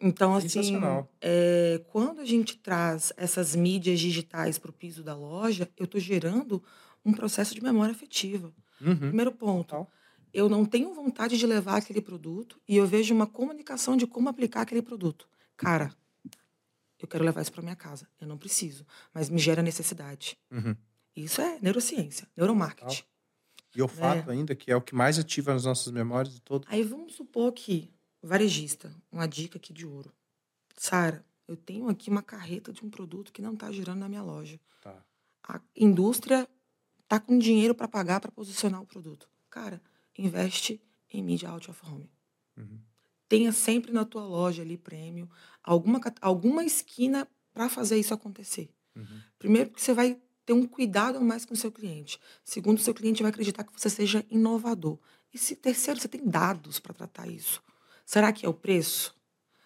[0.02, 0.78] então, assim,
[1.20, 6.00] é, quando a gente traz essas mídias digitais para o piso da loja, eu estou
[6.00, 6.62] gerando
[7.04, 8.52] um processo de memória afetiva.
[8.80, 8.96] Uhum.
[8.96, 9.86] Primeiro ponto,
[10.32, 14.28] eu não tenho vontade de levar aquele produto e eu vejo uma comunicação de como
[14.28, 15.28] aplicar aquele produto.
[15.56, 15.94] Cara,
[16.98, 18.06] eu quero levar isso para minha casa.
[18.20, 20.38] Eu não preciso, mas me gera necessidade.
[20.50, 20.76] Uhum.
[21.16, 23.02] Isso é neurociência, neuromarketing.
[23.74, 24.32] E olfato é.
[24.32, 26.66] ainda, que é o que mais ativa nas nossas memórias de todo.
[26.68, 30.12] Aí vamos supor que, varejista, uma dica aqui de ouro.
[30.76, 34.22] Sara, eu tenho aqui uma carreta de um produto que não está girando na minha
[34.22, 34.60] loja.
[34.80, 35.04] Tá.
[35.48, 36.48] A indústria
[37.10, 39.28] tá com dinheiro para pagar para posicionar o produto.
[39.50, 39.82] Cara,
[40.16, 40.80] investe
[41.12, 42.08] em mídia out of home.
[42.56, 42.78] Uhum.
[43.28, 45.28] Tenha sempre na tua loja ali prêmio,
[45.60, 48.72] alguma, alguma esquina para fazer isso acontecer.
[48.94, 49.22] Uhum.
[49.40, 52.20] Primeiro, porque você vai ter um cuidado mais com o seu cliente.
[52.44, 54.96] Segundo, o seu cliente vai acreditar que você seja inovador.
[55.34, 57.60] E se, terceiro, você tem dados para tratar isso.
[58.06, 59.16] Será que é o preço?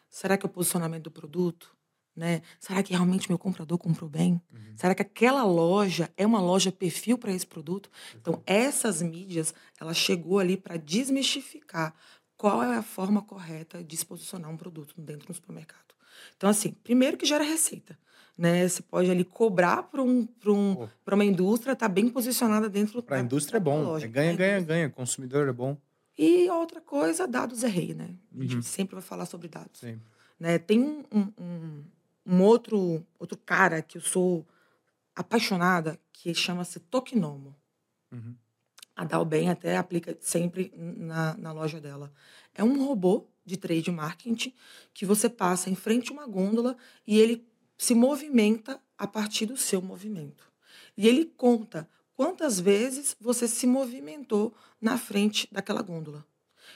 [0.08, 1.73] Será que é o posicionamento do produto?
[2.16, 2.42] Né?
[2.60, 4.40] Será que realmente meu comprador comprou bem?
[4.52, 4.76] Uhum.
[4.76, 7.90] Será que aquela loja é uma loja perfil para esse produto?
[8.14, 11.94] Então, essas mídias, ela chegou ali para desmistificar
[12.36, 15.94] qual é a forma correta de se posicionar um produto dentro do supermercado.
[16.36, 17.98] Então, assim, primeiro que gera receita
[18.36, 18.68] né?
[18.68, 23.16] Você pode ali cobrar para um, um, uma indústria estar tá bem posicionada dentro Para
[23.16, 23.96] a indústria é bom.
[23.96, 24.90] É ganha, ganha, ganha.
[24.90, 25.76] Consumidor é bom.
[26.18, 28.10] E outra coisa, dados é rei, né?
[28.36, 28.62] A gente uhum.
[28.62, 29.80] sempre vai falar sobre dados.
[29.80, 30.00] Sim.
[30.38, 30.58] Né?
[30.58, 31.84] Tem um, um,
[32.26, 34.46] um, outro, outro cara que eu sou
[35.14, 37.54] apaixonada, que chama-se Tokinomo.
[38.10, 38.34] Uhum.
[38.96, 42.12] A Dalben até aplica sempre na, na loja dela.
[42.54, 44.54] É um robô de trade marketing
[44.92, 49.56] que você passa em frente a uma gôndola e ele se movimenta a partir do
[49.56, 50.50] seu movimento.
[50.96, 56.24] E ele conta quantas vezes você se movimentou na frente daquela gôndola.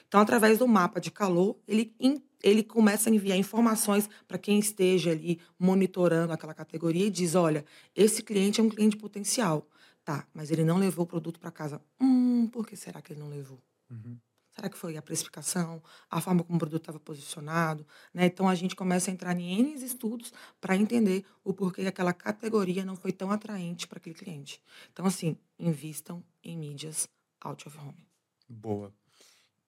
[0.08, 1.94] Então, através do mapa de calor, ele,
[2.42, 7.64] ele começa a enviar informações para quem esteja ali monitorando aquela categoria e diz: olha,
[7.94, 9.68] esse cliente é um cliente potencial.
[10.04, 11.82] Tá, mas ele não levou o produto para casa.
[12.00, 13.62] Hum, por que será que ele não levou?
[13.90, 14.16] Uhum.
[14.58, 17.86] Será que foi a precificação, a forma como o produto estava posicionado?
[18.12, 18.26] Né?
[18.26, 22.84] Então a gente começa a entrar em N estudos para entender o porquê aquela categoria
[22.84, 24.60] não foi tão atraente para aquele cliente.
[24.92, 27.06] Então, assim, invistam em mídias
[27.40, 28.04] out of home.
[28.48, 28.92] Boa.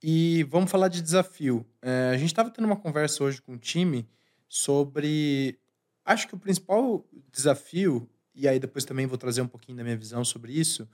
[0.03, 1.67] E vamos falar de desafio.
[1.83, 4.09] É, a gente estava tendo uma conversa hoje com o time
[4.49, 5.59] sobre.
[6.05, 9.97] Acho que o principal desafio e aí depois também vou trazer um pouquinho da minha
[9.97, 10.89] visão sobre isso,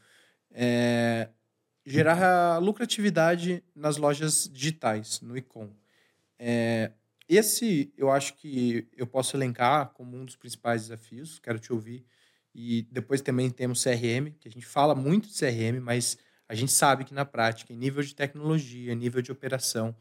[0.51, 1.29] é
[1.85, 5.71] gerar lucratividade nas lojas digitais, no e-com.
[6.37, 6.90] É,
[7.29, 12.05] esse eu acho que eu posso elencar como um dos principais desafios, quero te ouvir.
[12.53, 16.73] E depois também temos CRM, que a gente fala muito de CRM, mas a gente
[16.73, 19.95] sabe que na prática, em nível de tecnologia, nível de operação,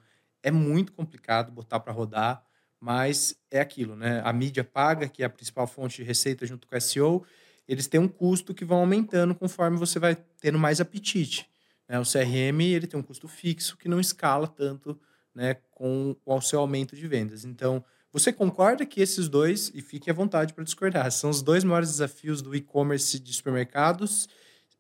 [0.43, 2.45] é muito complicado botar para rodar
[2.85, 4.21] mas é aquilo, né?
[4.23, 7.25] A mídia paga, que é a principal fonte de receita junto com o SEO,
[7.67, 11.49] eles têm um custo que vão aumentando conforme você vai tendo mais apetite.
[11.89, 11.99] Né?
[11.99, 14.99] O CRM ele tem um custo fixo que não escala tanto
[15.33, 17.43] né, com o seu aumento de vendas.
[17.43, 21.63] Então, você concorda que esses dois, e fique à vontade para discordar, são os dois
[21.63, 24.29] maiores desafios do e-commerce de supermercados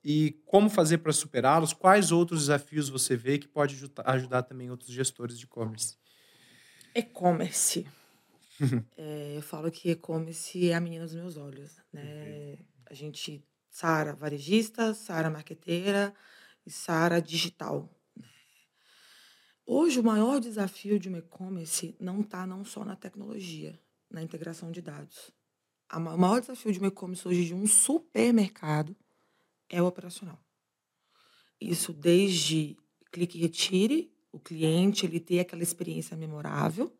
[0.07, 1.73] e como fazer para superá-los?
[1.73, 5.97] Quais outros desafios você vê que pode ajudar também outros gestores de e-commerce?
[6.93, 7.87] E-commerce.
[8.95, 11.77] é, eu falo que e-commerce é a menina dos meus olhos.
[11.91, 12.59] Né?
[12.87, 16.13] A gente, Sara varejista, Sara marqueteira
[16.63, 17.89] e Sara digital.
[19.65, 24.71] Hoje, o maior desafio de um e-commerce não está não só na tecnologia, na integração
[24.71, 25.31] de dados.
[25.91, 28.95] O maior desafio de um e-commerce hoje de um supermercado
[29.69, 30.39] é o operacional.
[31.59, 32.77] Isso desde
[33.11, 36.93] clique e retire, o cliente ele ter aquela experiência memorável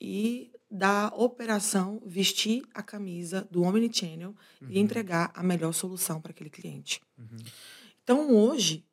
[0.00, 4.68] e da operação vestir a camisa do Omnichannel uhum.
[4.68, 7.00] e entregar a melhor solução para aquele cliente.
[7.18, 7.36] Uhum.
[8.02, 8.84] Então, hoje,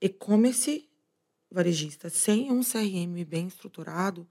[0.00, 0.88] e-commerce
[1.50, 4.28] varejista sem um CRM bem estruturado,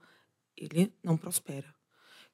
[0.56, 1.74] ele não prospera.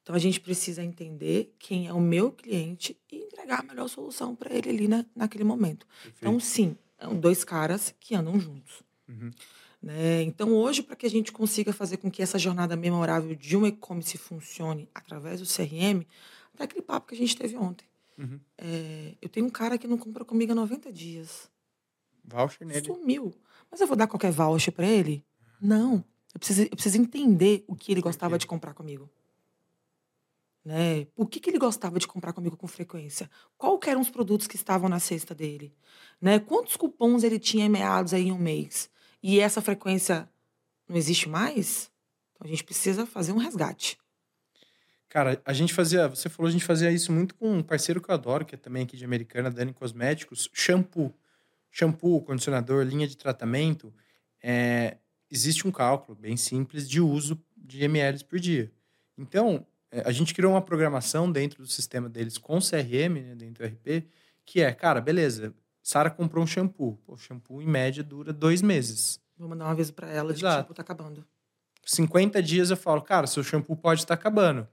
[0.09, 4.35] Então, a gente precisa entender quem é o meu cliente e entregar a melhor solução
[4.35, 5.85] para ele ali na, naquele momento.
[5.85, 6.17] Perfeito.
[6.17, 8.81] Então, sim, são dois caras que andam juntos.
[9.07, 9.29] Uhum.
[9.79, 10.23] Né?
[10.23, 13.67] Então, hoje, para que a gente consiga fazer com que essa jornada memorável de um
[13.67, 16.03] e-commerce funcione através do CRM,
[16.55, 17.85] até aquele papo que a gente teve ontem.
[18.17, 18.39] Uhum.
[18.57, 21.51] É, eu tenho um cara que não compra comigo há 90 dias.
[22.25, 22.83] Voucher nele.
[22.83, 23.31] Sumiu.
[23.69, 25.23] Mas eu vou dar qualquer voucher para ele?
[25.61, 26.03] Não.
[26.33, 29.07] Eu preciso, eu preciso entender o que ele gostava de comprar comigo.
[30.69, 31.05] Né?
[31.15, 33.27] Por que, que ele gostava de comprar comigo com frequência?
[33.57, 35.73] Qual eram os produtos que estavam na cesta dele?
[36.21, 36.37] Né?
[36.37, 38.87] Quantos cupons ele tinha meados aí em um mês?
[39.21, 40.29] e essa frequência
[40.87, 41.91] não existe mais,
[42.31, 43.97] então a gente precisa fazer um resgate.
[45.07, 48.09] Cara, a gente fazia, você falou, a gente fazia isso muito com um parceiro que
[48.09, 51.13] eu adoro, que é também aqui de Americana, Dani Cosméticos, shampoo.
[51.71, 53.93] Shampoo, condicionador, linha de tratamento,
[54.41, 54.97] é,
[55.29, 58.71] existe um cálculo bem simples de uso de ml por dia.
[59.17, 63.73] Então, a gente criou uma programação dentro do sistema deles com CRM, né, dentro do
[63.73, 64.07] RP,
[64.45, 66.99] que é, cara, beleza, Sara comprou um shampoo.
[67.07, 69.19] O shampoo, em média, dura dois meses.
[69.37, 71.25] Vou mandar um aviso para ela de que o shampoo tá acabando.
[71.85, 74.67] 50 dias eu falo, cara, seu shampoo pode estar tá acabando.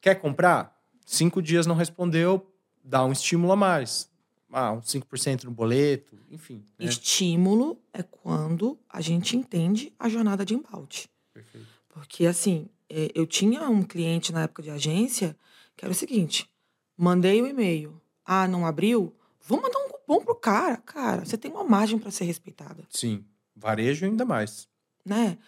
[0.00, 0.80] Quer comprar?
[1.04, 4.08] Cinco dias não respondeu, dá um estímulo a mais.
[4.52, 6.64] Ah, uns 5% no boleto, enfim.
[6.78, 6.86] Né?
[6.86, 11.10] Estímulo é quando a gente entende a jornada de embalte.
[11.32, 11.66] Perfeito.
[11.88, 12.73] Porque, assim, é,
[13.14, 15.36] eu tinha um cliente na época de agência
[15.76, 16.48] que era o seguinte:
[16.96, 18.00] mandei o um e-mail.
[18.24, 19.14] Ah, não abriu?
[19.46, 20.76] Vou mandar um bom pro cara.
[20.78, 22.84] Cara, você tem uma margem para ser respeitada.
[22.88, 23.24] Sim.
[23.54, 24.68] Varejo ainda mais.
[25.04, 25.38] Né?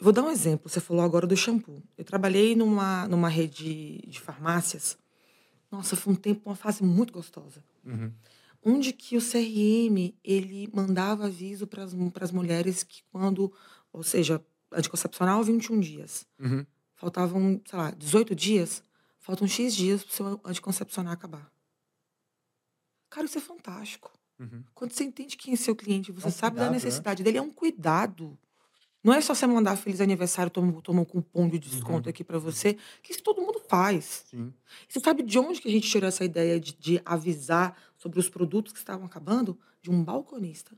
[0.00, 0.68] Vou dar um exemplo.
[0.68, 1.82] Você falou agora do shampoo.
[1.96, 4.98] Eu trabalhei numa, numa rede de farmácias.
[5.70, 7.62] Nossa, foi um tempo, uma fase muito gostosa.
[7.84, 8.12] Uhum.
[8.64, 13.52] Onde que o CRM, ele mandava aviso para as mulheres que quando...
[13.92, 16.26] Ou seja, anticoncepcional, 21 dias.
[16.38, 16.66] Uhum.
[16.96, 18.82] Faltavam, sei lá, 18 dias.
[19.18, 21.50] Faltam X dias para o seu anticoncepcional acabar.
[23.10, 24.12] Cara, isso é fantástico.
[24.38, 24.62] Uhum.
[24.74, 26.76] Quando você entende quem é seu cliente, você é um sabe cuidado, da né?
[26.76, 27.24] necessidade né?
[27.24, 28.38] dele, é um cuidado.
[29.02, 32.10] Não é só você mandar feliz aniversário, toma, toma um cupom de desconto uhum.
[32.10, 34.24] aqui para você, que isso todo mundo faz.
[34.30, 34.52] Sim.
[34.88, 38.28] Você sabe de onde que a gente tirou essa ideia de, de avisar sobre os
[38.28, 39.58] produtos que estavam acabando?
[39.80, 40.76] De um balconista.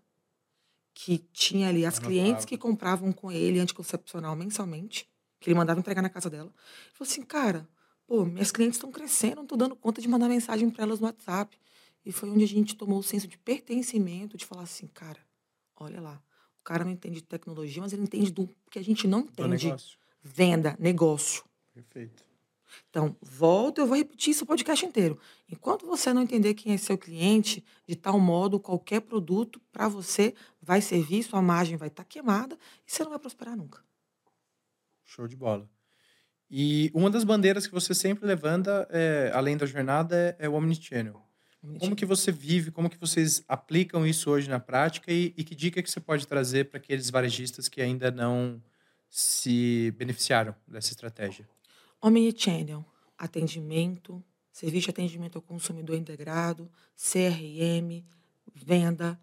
[0.92, 5.08] que tinha ali as clientes que compravam com ele anticoncepcional mensalmente,
[5.40, 6.52] que ele mandava entregar na casa dela.
[6.86, 7.68] Ele falou assim, cara,
[8.06, 11.06] pô, minhas clientes estão crescendo, não tô dando conta de mandar mensagem para elas no
[11.06, 11.58] WhatsApp.
[12.04, 15.20] E foi onde a gente tomou o senso de pertencimento, de falar assim, cara,
[15.76, 16.22] olha lá,
[16.58, 19.66] o cara não entende de tecnologia, mas ele entende do que a gente não entende.
[19.66, 19.98] negócio.
[20.22, 21.44] Venda, negócio.
[21.74, 22.28] Perfeito.
[22.90, 25.18] Então, volta, eu vou repetir isso o podcast inteiro.
[25.50, 30.34] Enquanto você não entender quem é seu cliente, de tal modo, qualquer produto para você
[30.60, 33.82] vai servir, sua margem vai estar queimada e você não vai prosperar nunca.
[35.08, 35.68] Show de bola.
[36.50, 40.52] E uma das bandeiras que você sempre levanta, é, além da jornada, é, é o
[40.54, 41.22] Omnichannel.
[41.80, 45.54] Como que você vive, como que vocês aplicam isso hoje na prática e, e que
[45.54, 48.62] dica que você pode trazer para aqueles varejistas que ainda não
[49.10, 51.48] se beneficiaram dessa estratégia?
[52.00, 52.84] Omnichannel,
[53.16, 58.04] atendimento, serviço de atendimento ao consumidor integrado, CRM,
[58.54, 59.18] venda,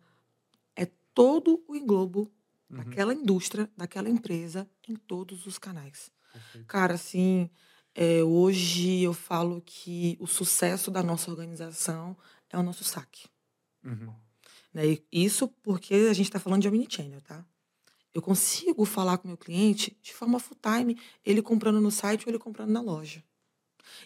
[0.76, 2.30] é todo o englobo
[2.70, 2.78] Uhum.
[2.78, 6.12] daquela indústria, daquela empresa, em todos os canais.
[6.34, 6.68] Perfeito.
[6.68, 7.50] Cara, assim,
[7.94, 12.18] é, hoje eu falo que o sucesso da nossa organização
[12.50, 13.28] é o nosso saque.
[13.84, 14.14] Uhum.
[14.74, 14.88] Né?
[14.88, 17.46] E Isso porque a gente está falando de omnichannel, tá?
[18.14, 22.32] Eu consigo falar com meu cliente de forma full time, ele comprando no site ou
[22.32, 23.24] ele comprando na loja.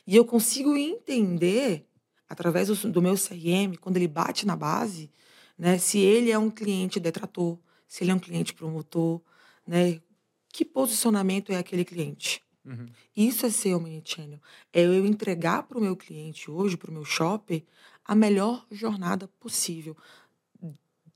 [0.06, 1.88] E eu consigo entender,
[2.28, 5.12] através do, do meu CRM, quando ele bate na base,
[5.58, 7.58] né, se ele é um cliente detrator,
[7.90, 9.20] se ele é um cliente promotor,
[9.68, 10.00] né,
[10.48, 12.42] que posicionamento é aquele cliente.
[12.64, 12.88] Uhum.
[13.18, 14.40] Isso é ser omnichannel.
[14.72, 17.64] É eu entregar para o meu cliente hoje, para o meu shopper,
[18.06, 19.98] a melhor jornada possível,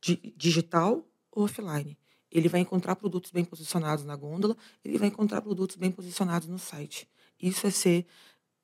[0.01, 1.97] di- digital ou offline.
[2.31, 6.57] Ele vai encontrar produtos bem posicionados na gôndola, ele vai encontrar produtos bem posicionados no
[6.57, 7.07] site.
[7.39, 8.07] Isso é ser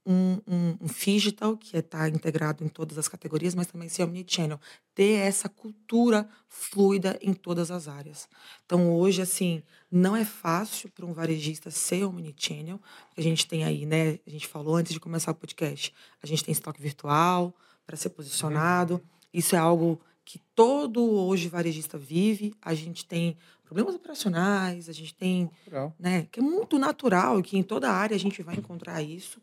[0.10, 4.02] um, um, um digital, que é estar integrado em todas as categorias, mas também ser
[4.02, 4.60] omnichannel.
[4.96, 8.28] Ter essa cultura fluida em todas as áreas.
[8.66, 12.82] Então, hoje, assim, não é fácil para um varejista ser omnichannel.
[13.16, 14.18] A gente tem aí, né?
[14.26, 15.94] A gente falou antes de começar o podcast,
[16.24, 17.54] a gente tem estoque virtual
[17.86, 19.00] para ser posicionado.
[19.32, 22.56] Isso é algo que todo hoje varejista vive.
[22.60, 25.94] A gente tem problemas operacionais, a gente tem Legal.
[26.00, 26.28] né?
[26.32, 29.40] Que é muito natural, que em toda área a gente vai encontrar isso,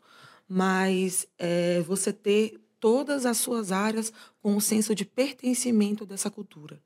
[0.47, 6.81] mas é, você ter todas as suas áreas com um senso de pertencimento dessa cultura.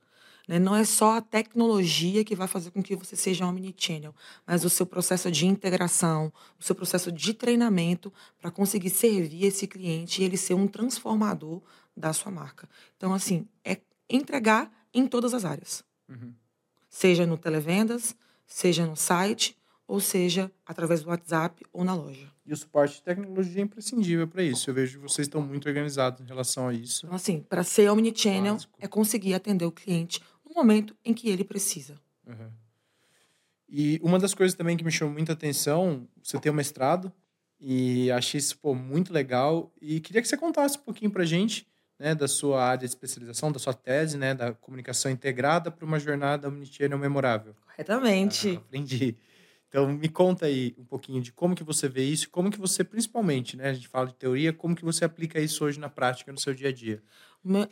[0.48, 0.58] Né?
[0.60, 4.70] Não é só a tecnologia que vai fazer com que você seja omnichannel, mas o
[4.70, 10.26] seu processo de integração, o seu processo de treinamento para conseguir servir esse cliente e
[10.26, 11.62] ele ser um transformador
[11.96, 12.68] da sua marca.
[12.98, 13.78] Então, assim, é
[14.10, 16.34] entregar em todas as áreas Uhum.
[16.90, 18.14] seja no televendas,
[18.46, 22.30] seja no site, ou seja através do WhatsApp ou na loja.
[22.52, 24.70] E o suporte de tecnologia é imprescindível para isso.
[24.70, 27.06] Eu vejo que vocês estão muito organizados em relação a isso.
[27.06, 28.74] Então, assim, para ser omnichannel Básico.
[28.78, 31.98] é conseguir atender o cliente no momento em que ele precisa.
[32.28, 32.50] Uhum.
[33.70, 37.10] E uma das coisas também que me chamou muita atenção, você tem um mestrado
[37.58, 41.66] e achei isso pô, muito legal e queria que você contasse um pouquinho pra gente,
[41.98, 45.98] né, da sua área de especialização, da sua tese, né, da comunicação integrada para uma
[45.98, 47.56] jornada omnichannel memorável.
[47.66, 48.58] Corretamente.
[48.58, 49.16] Ah, aprendi.
[49.72, 52.84] Então me conta aí um pouquinho de como que você vê isso, como que você
[52.84, 56.30] principalmente, né, a gente fala de teoria, como que você aplica isso hoje na prática
[56.30, 57.02] no seu dia a dia.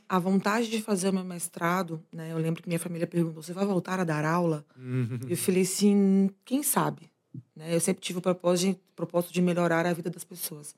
[0.07, 2.31] A vontade de fazer o meu mestrado, né?
[2.31, 4.65] Eu lembro que minha família perguntou: você vai voltar a dar aula?
[4.77, 5.19] Uhum.
[5.27, 7.11] Eu falei assim, quem sabe?
[7.55, 7.75] Né?
[7.75, 10.73] Eu sempre tive o propósito de, propósito de melhorar a vida das pessoas.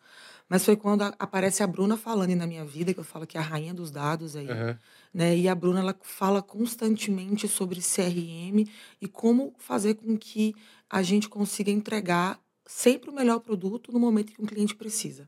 [0.49, 3.37] Mas foi quando a- aparece a Bruna falando na minha vida, que eu falo que
[3.37, 4.49] é a rainha dos dados aí.
[4.49, 4.77] Aham.
[5.13, 5.37] né?
[5.37, 8.67] E a Bruna ela fala constantemente sobre CRM
[8.99, 10.53] e como fazer com que
[10.91, 15.27] a gente consiga entregar sempre o melhor produto no momento que um cliente precisa.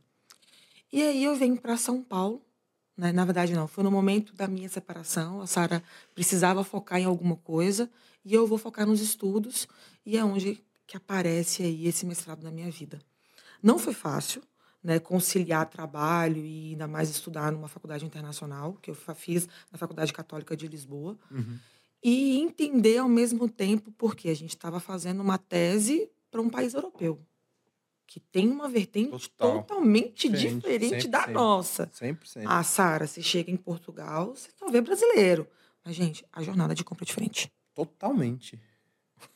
[0.91, 2.41] E aí eu venho para São Paulo,
[2.97, 3.13] né?
[3.13, 5.81] Na verdade não, foi no momento da minha separação, a Sara
[6.13, 7.89] precisava focar em alguma coisa
[8.25, 9.67] e eu vou focar nos estudos
[10.05, 12.99] e é onde que aparece aí esse mestrado na minha vida.
[13.61, 14.43] Não foi fácil,
[14.83, 20.11] né, conciliar trabalho e ainda mais estudar numa faculdade internacional, que eu fiz na Faculdade
[20.11, 21.57] Católica de Lisboa, Uhum.
[22.03, 26.73] E entender ao mesmo tempo porque a gente estava fazendo uma tese para um país
[26.73, 27.19] europeu,
[28.07, 29.61] que tem uma vertente Total.
[29.61, 31.31] totalmente Diferente, diferente da 100%.
[31.31, 31.87] nossa.
[31.87, 32.43] 100%.
[32.45, 35.47] Ah, Sara, você chega em Portugal, você só vê brasileiro.
[35.85, 37.51] Mas, gente, a jornada de compra é diferente.
[37.73, 38.59] Totalmente.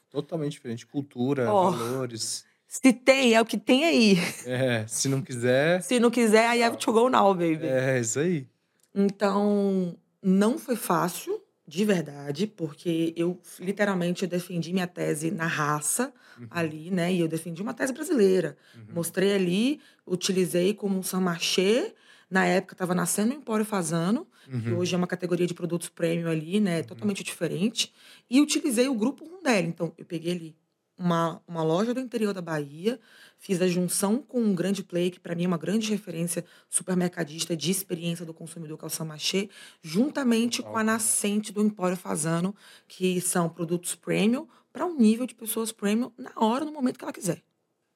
[0.10, 0.86] Totalmente diferente.
[0.86, 1.72] Cultura, Ó.
[1.72, 2.46] valores.
[2.68, 4.18] Se tem, é o que tem aí.
[4.46, 7.66] É, se não quiser, Se não quiser, I have to go now, baby.
[7.66, 8.48] é isso aí.
[8.94, 16.14] Então, não foi fácil, de verdade, porque eu literalmente eu defendi minha tese na raça
[16.40, 17.12] Uhum, ali, né?
[17.12, 18.56] E eu defendi uma tese brasileira.
[18.76, 18.86] uhum.
[18.94, 21.94] Mostrei ali, utilizei como um samarché,
[22.30, 24.62] Na época estava nascendo o Empório Fazano, uhum.
[24.62, 26.80] que hoje é uma categoria de produtos premium ali, né?
[26.80, 26.84] Uhum.
[26.84, 27.94] Totalmente diferente.
[28.30, 29.68] E utilizei o grupo Rondelli.
[29.70, 30.56] Então, eu peguei ali
[30.98, 33.00] uma, uma loja do interior da Bahia,
[33.38, 37.56] fiz a junção com um grande play, que para mim é uma grande referência supermercadista
[37.56, 39.50] de experiência do consumidor, que é o Samachê,
[39.82, 42.56] juntamente com a nascente do Empório Fazano,
[42.88, 47.06] que são produtos premium para um nível de pessoas premium na hora, no momento que
[47.06, 47.44] ela quiser.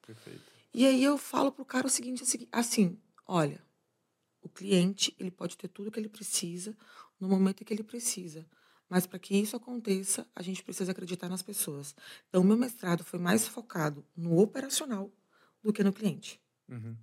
[0.06, 0.52] Perfeito.
[0.74, 3.60] E aí eu falo pro cara o seguinte, assim, olha,
[4.40, 6.76] o cliente, ele pode ter tudo que ele precisa
[7.20, 8.46] no momento que ele precisa.
[8.92, 11.96] Mas para que isso aconteça, a gente precisa acreditar nas pessoas.
[12.28, 15.10] Então, o meu mestrado foi mais focado no operacional
[15.62, 16.38] do que no cliente.
[16.68, 16.94] Uhum.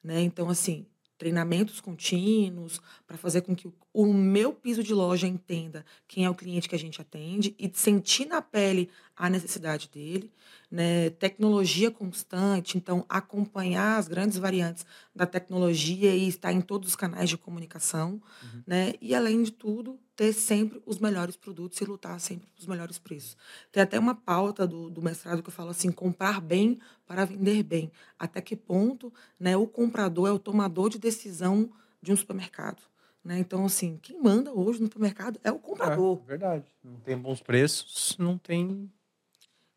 [0.00, 0.22] Né?
[0.22, 0.86] Então, assim,
[1.18, 6.36] treinamentos contínuos para fazer com que o meu piso de loja entenda quem é o
[6.36, 10.32] cliente que a gente atende e sentir na pele a necessidade dele,
[10.70, 11.10] né?
[11.10, 14.84] Tecnologia constante, então acompanhar as grandes variantes
[15.14, 18.62] da tecnologia e estar em todos os canais de comunicação, uhum.
[18.66, 18.94] né?
[19.00, 23.36] E além de tudo, ter sempre os melhores produtos e lutar sempre pelos melhores preços.
[23.72, 27.62] Tem até uma pauta do, do mestrado que eu falo assim, comprar bem para vender
[27.62, 27.90] bem.
[28.18, 32.82] Até que ponto, né, o comprador é o tomador de decisão de um supermercado.
[33.24, 33.38] Né?
[33.38, 36.20] Então, assim, quem manda hoje no supermercado é o comprador.
[36.24, 36.64] É, verdade.
[36.82, 38.90] Não tem bons preços, não tem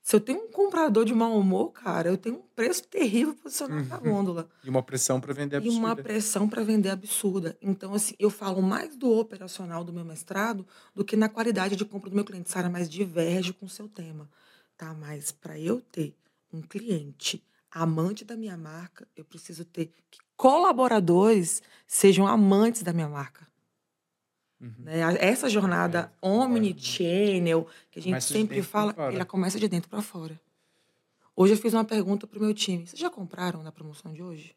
[0.07, 3.89] se eu tenho um comprador de mau humor, cara, eu tenho um preço terrível posicionado
[3.89, 4.03] na uhum.
[4.03, 4.49] gôndola.
[4.63, 5.75] E uma pressão para vender absurda.
[5.75, 7.57] E uma pressão para vender absurda.
[7.61, 11.83] Então, assim, eu falo mais do operacional do meu mestrado do que na qualidade de
[11.83, 12.49] compra do meu cliente.
[12.49, 14.29] Sara, mas diverge com o seu tema.
[14.77, 14.93] Tá?
[14.93, 16.15] Mas para eu ter
[16.53, 23.09] um cliente amante da minha marca, eu preciso ter que colaboradores sejam amantes da minha
[23.09, 23.45] marca.
[24.59, 24.73] Uhum.
[24.79, 24.99] Né?
[25.19, 30.39] Essa jornada é, omnichannel, que a gente sempre fala, ela começa de dentro para fora.
[31.35, 32.87] Hoje eu fiz uma pergunta pro meu time.
[32.87, 34.55] Vocês já compraram na promoção de hoje?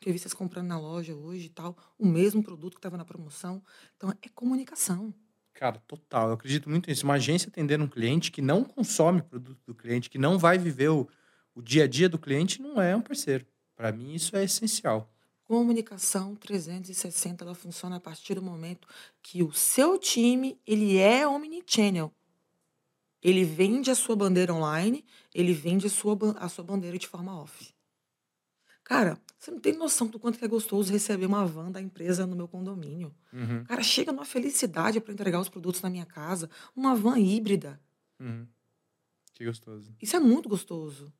[0.00, 2.96] Que eu vi vocês comprando na loja hoje e tal, o mesmo produto que estava
[2.96, 3.62] na promoção.
[3.96, 5.14] Então, é comunicação.
[5.52, 6.28] Cara, total.
[6.28, 7.04] Eu acredito muito nisso.
[7.04, 10.58] Uma agência atendendo um cliente que não consome o produto do cliente, que não vai
[10.58, 11.06] viver o,
[11.54, 13.46] o dia a dia do cliente, não é um parceiro.
[13.76, 15.12] Para mim, isso é essencial.
[15.50, 18.86] Comunicação 360 ela funciona a partir do momento
[19.20, 22.14] que o seu time ele é omnichannel.
[23.20, 27.36] Ele vende a sua bandeira online, ele vende a sua, a sua bandeira de forma
[27.36, 27.74] off.
[28.84, 32.36] Cara, você não tem noção do quanto é gostoso receber uma van da empresa no
[32.36, 33.12] meu condomínio.
[33.32, 33.64] Uhum.
[33.64, 36.48] Cara, chega numa felicidade para entregar os produtos na minha casa.
[36.76, 37.80] Uma van híbrida.
[38.20, 38.46] Uhum.
[39.34, 39.96] Que gostoso.
[40.00, 41.12] Isso é muito gostoso.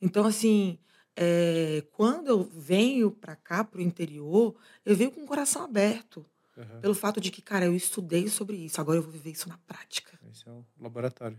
[0.00, 0.80] Então, assim,
[1.20, 4.54] é, quando eu venho para cá, para o interior,
[4.86, 6.24] eu venho com o coração aberto.
[6.56, 6.80] Uhum.
[6.80, 9.58] Pelo fato de que, cara, eu estudei sobre isso, agora eu vou viver isso na
[9.58, 10.16] prática.
[10.30, 11.36] Esse é o laboratório.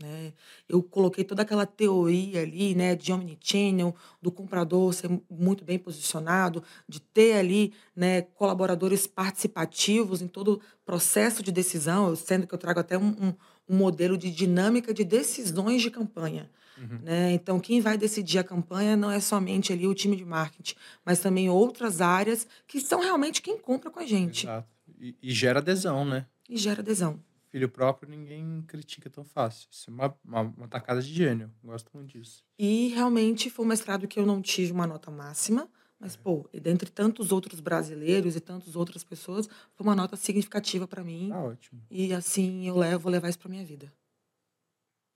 [0.00, 0.32] Né?
[0.68, 6.62] Eu coloquei toda aquela teoria ali, né, de omnichannel, do comprador ser muito bem posicionado,
[6.88, 12.58] de ter ali, né, colaboradores participativos em todo o processo de decisão, sendo que eu
[12.58, 13.34] trago até um, um,
[13.68, 16.48] um modelo de dinâmica de decisões de campanha.
[16.78, 17.00] Uhum.
[17.02, 17.32] Né?
[17.32, 20.74] Então, quem vai decidir a campanha não é somente ali o time de marketing,
[21.04, 24.46] mas também outras áreas que são realmente quem compra com a gente.
[24.46, 24.68] Exato.
[24.98, 26.26] E, e gera adesão, né?
[26.48, 27.20] E gera adesão.
[27.50, 29.68] Filho próprio ninguém critica tão fácil.
[29.70, 31.50] Isso é uma, uma, uma tacada de gênio.
[31.62, 32.44] Gosto muito disso.
[32.58, 35.68] E realmente foi um mestrado que eu não tive uma nota máxima,
[35.98, 36.18] mas, é.
[36.18, 41.30] pô, dentre tantos outros brasileiros e tantas outras pessoas, foi uma nota significativa para mim.
[41.30, 41.82] Tá ótimo.
[41.90, 43.92] E assim eu levo, vou levar isso para minha vida.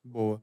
[0.03, 0.43] Boa.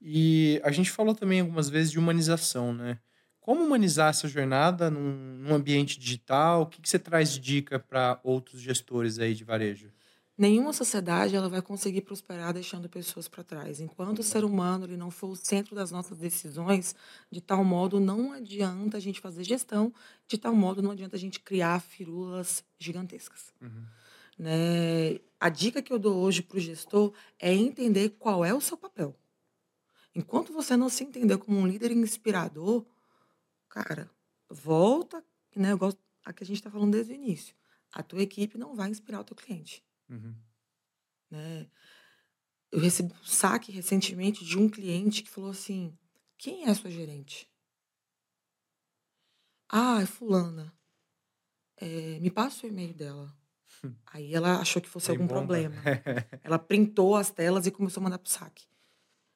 [0.00, 2.98] E a gente falou também algumas vezes de humanização, né?
[3.40, 6.62] Como humanizar essa jornada num, num ambiente digital?
[6.62, 9.90] O que, que você traz de dica para outros gestores aí de varejo?
[10.38, 13.80] Nenhuma sociedade ela vai conseguir prosperar deixando pessoas para trás.
[13.80, 16.94] Enquanto o ser humano ele não for o centro das nossas decisões,
[17.28, 19.92] de tal modo não adianta a gente fazer gestão,
[20.28, 23.52] de tal modo não adianta a gente criar firulas gigantescas.
[23.60, 23.84] Uhum.
[24.38, 25.18] Né?
[25.40, 28.76] A dica que eu dou hoje para o gestor é entender qual é o seu
[28.76, 29.16] papel.
[30.18, 32.84] Enquanto você não se entender como um líder inspirador,
[33.68, 34.10] cara,
[34.50, 35.70] volta, né?
[35.70, 37.54] Eu gosto a que a gente está falando desde o início.
[37.92, 39.80] A tua equipe não vai inspirar o teu cliente.
[40.10, 40.34] Uhum.
[41.30, 41.70] Né?
[42.72, 45.96] Eu recebi um saque recentemente de um cliente que falou assim:
[46.36, 47.48] quem é a sua gerente?
[49.68, 50.76] Ah, é fulana.
[51.76, 53.32] É, me passa o e-mail dela.
[54.12, 55.38] Aí ela achou que fosse Tem algum bomba.
[55.46, 55.76] problema.
[56.42, 58.66] ela printou as telas e começou a mandar pro saque.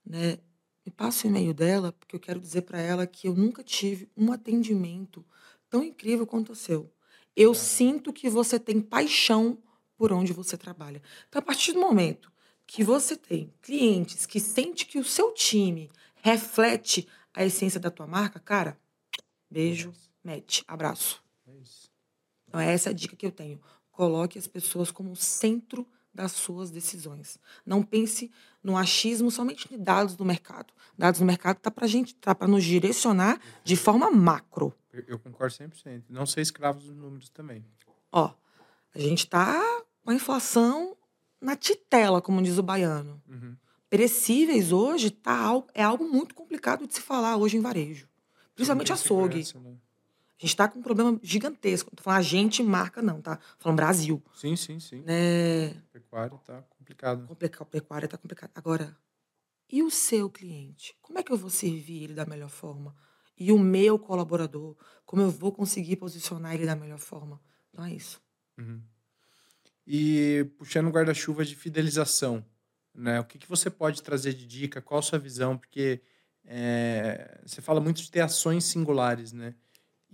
[0.05, 0.41] Né?
[0.85, 4.11] Me passa o e-mail dela, porque eu quero dizer para ela que eu nunca tive
[4.17, 5.25] um atendimento
[5.71, 6.93] tão incrível quanto o seu.
[7.37, 7.55] Eu é.
[7.55, 9.59] sinto que você tem paixão
[9.97, 11.01] por onde você trabalha.
[11.29, 12.33] Então, a partir do momento
[12.67, 18.07] que você tem clientes que sente que o seu time reflete a essência da tua
[18.07, 18.79] marca, cara,
[19.51, 19.93] beijo,
[20.25, 21.23] match, abraço.
[21.47, 21.91] É isso.
[22.49, 23.61] Então, essa é a dica que eu tenho.
[23.91, 27.39] Coloque as pessoas como centro das suas decisões.
[27.65, 28.31] Não pense
[28.63, 30.73] no achismo somente de dados do mercado.
[30.97, 34.75] Dados do mercado tá para gente, tá para nos direcionar de forma macro.
[34.93, 36.05] Eu, eu concordo 100%.
[36.09, 37.65] Não ser escravo dos números também.
[38.11, 38.33] Ó,
[38.95, 39.61] a gente tá
[40.05, 40.97] com a inflação
[41.41, 43.21] na titela, como diz o baiano.
[43.29, 43.57] Uhum.
[43.91, 48.09] Perecíveis hoje tá é algo muito complicado de se falar hoje em varejo.
[48.55, 49.45] Principalmente açougue.
[49.61, 49.77] né?
[50.43, 51.95] A gente está com um problema gigantesco.
[51.95, 53.37] Tô falando a gente, marca não, tá?
[53.37, 54.21] Tô falando Brasil.
[54.35, 55.01] Sim, sim, sim.
[55.03, 55.69] Né?
[55.93, 57.29] Pecuária tá complicado.
[57.29, 58.51] Complicar, pecuária tá complicado.
[58.57, 58.97] Agora,
[59.71, 60.97] e o seu cliente?
[61.01, 62.93] Como é que eu vou servir ele da melhor forma?
[63.39, 64.77] E o meu colaborador,
[65.07, 67.41] como eu vou conseguir posicionar ele da melhor forma?
[67.71, 68.21] Então é isso.
[68.59, 68.83] Uhum.
[69.87, 72.45] E puxando o guarda-chuva de fidelização,
[72.93, 73.21] né?
[73.21, 74.83] O que, que você pode trazer de dica?
[74.83, 75.57] Qual a sua visão?
[75.57, 76.03] Porque
[76.45, 79.55] é, você fala muito de ter ações singulares, né?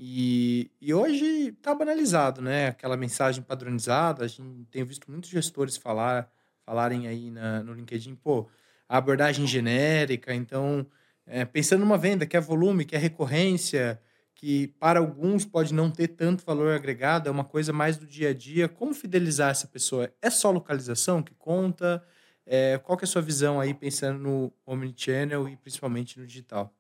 [0.01, 2.69] E, e hoje tá banalizado, né?
[2.69, 4.25] Aquela mensagem padronizada.
[4.25, 6.31] A gente tem visto muitos gestores falar,
[6.65, 8.49] falarem aí na, no LinkedIn, pô,
[8.89, 10.33] a abordagem genérica.
[10.33, 10.87] Então,
[11.27, 14.01] é, pensando numa venda que é volume, que é recorrência,
[14.37, 18.31] que para alguns pode não ter tanto valor agregado, é uma coisa mais do dia
[18.31, 18.69] a dia.
[18.69, 20.13] Como fidelizar essa pessoa?
[20.23, 22.05] É só localização que conta?
[22.47, 26.73] É, qual que é a sua visão aí pensando no omnichannel e principalmente no digital?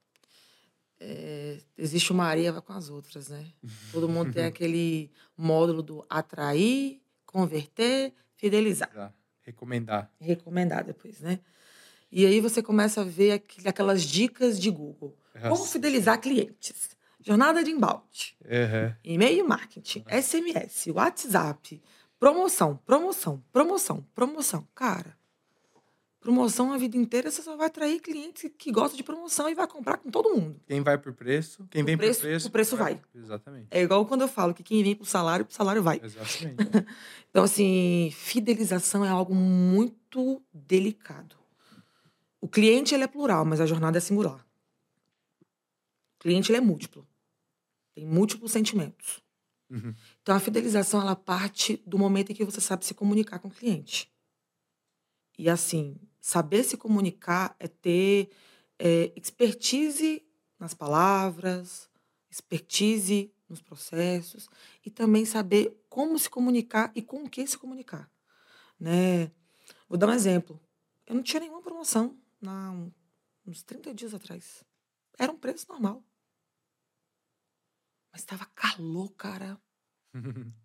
[1.00, 3.46] É, existe uma areia com as outras, né?
[3.92, 9.14] Todo mundo tem aquele módulo do atrair, converter, fidelizar.
[9.42, 10.12] Recomendar.
[10.20, 11.40] recomendar depois, né?
[12.12, 15.16] E aí você começa a ver aqu- aquelas dicas de Google.
[15.48, 16.96] Como fidelizar clientes?
[17.20, 18.94] Jornada de embalde, Uhum.
[19.04, 21.82] e-mail marketing, SMS, WhatsApp,
[22.18, 24.66] promoção, promoção, promoção, promoção.
[24.74, 25.17] Cara,
[26.32, 29.66] promoção a vida inteira você só vai atrair clientes que gostam de promoção e vai
[29.66, 30.60] comprar com todo mundo.
[30.66, 32.48] Quem vai por preço, quem O vem preço- por preço.
[32.48, 33.00] o preço vai.
[33.14, 33.66] Exatamente.
[33.70, 36.00] É igual quando eu falo que quem vem pro salário, pro salário vai.
[36.02, 36.56] Exatamente.
[37.30, 41.36] Então, assim, fidelização é algo muito delicado.
[42.40, 44.44] O cliente ele é plural, mas a jornada é singular.
[46.16, 47.06] O cliente ele é múltiplo.
[47.94, 49.22] Tem múltiplos sentimentos.
[49.70, 49.94] Uhum.
[50.22, 53.50] Então, a fidelização ela parte do momento em que você sabe se comunicar com o
[53.52, 54.10] cliente.
[55.38, 58.30] E, assim, saber se comunicar é ter
[58.78, 60.24] é, expertise
[60.58, 61.90] nas palavras,
[62.30, 64.48] expertise nos processos
[64.84, 68.10] e também saber como se comunicar e com o que se comunicar.
[68.78, 69.32] Né?
[69.88, 70.60] Vou dar um exemplo.
[71.06, 72.92] Eu não tinha nenhuma promoção um-
[73.46, 74.64] uns 30 dias atrás.
[75.18, 76.04] Era um preço normal.
[78.12, 79.60] Mas estava calor, cara.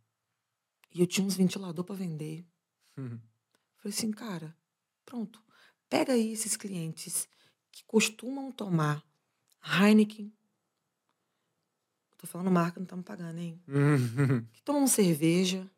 [0.96, 2.46] E eu tinha uns ventilador para vender.
[2.98, 4.56] Falei assim, cara,
[5.06, 5.42] pronto.
[5.90, 7.28] Pega aí esses clientes
[7.72, 9.04] que costumam tomar
[9.64, 10.34] Heineken.
[12.18, 13.62] Tô falando marca, não estamos pagando, hein?
[14.54, 15.70] Que tomam cerveja,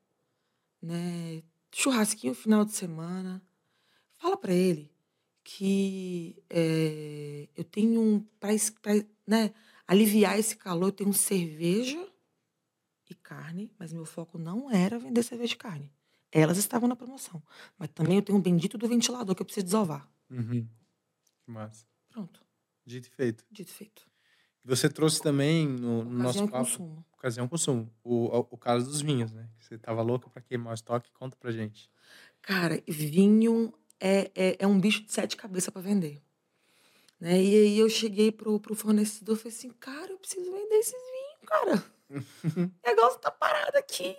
[0.82, 1.44] né?
[1.74, 3.42] Churrasquinho final de semana.
[4.18, 4.92] Fala para ele
[5.44, 8.20] que eh, eu tenho um.
[8.40, 8.52] Para
[9.28, 9.54] né,
[9.88, 12.08] aliviar esse calor, eu tenho cerveja
[13.10, 15.92] e carne, mas meu foco não era vender cerveja e carne.
[16.38, 17.42] Elas estavam na promoção.
[17.78, 20.06] Mas também eu tenho um bendito do ventilador que eu preciso desovar.
[20.30, 20.68] Uhum.
[21.46, 21.86] Que massa.
[22.10, 22.42] Pronto,
[22.86, 23.46] Dito e feito.
[23.50, 24.02] dito e feito.
[24.64, 27.06] Você trouxe também no, no nosso papo, consumo.
[27.14, 29.48] ocasião consumo, o, o, o caso dos vinhos, né?
[29.60, 31.90] Você tava louca para queimar o estoque, conta pra gente.
[32.42, 36.22] Cara, vinho é, é, é um bicho de sete cabeças para vender.
[37.20, 37.42] Né?
[37.42, 40.92] E aí eu cheguei pro, pro fornecedor e falei assim, cara, eu preciso vender esses
[40.94, 41.96] vinhos, cara.
[42.86, 44.16] O negócio tá parado aqui.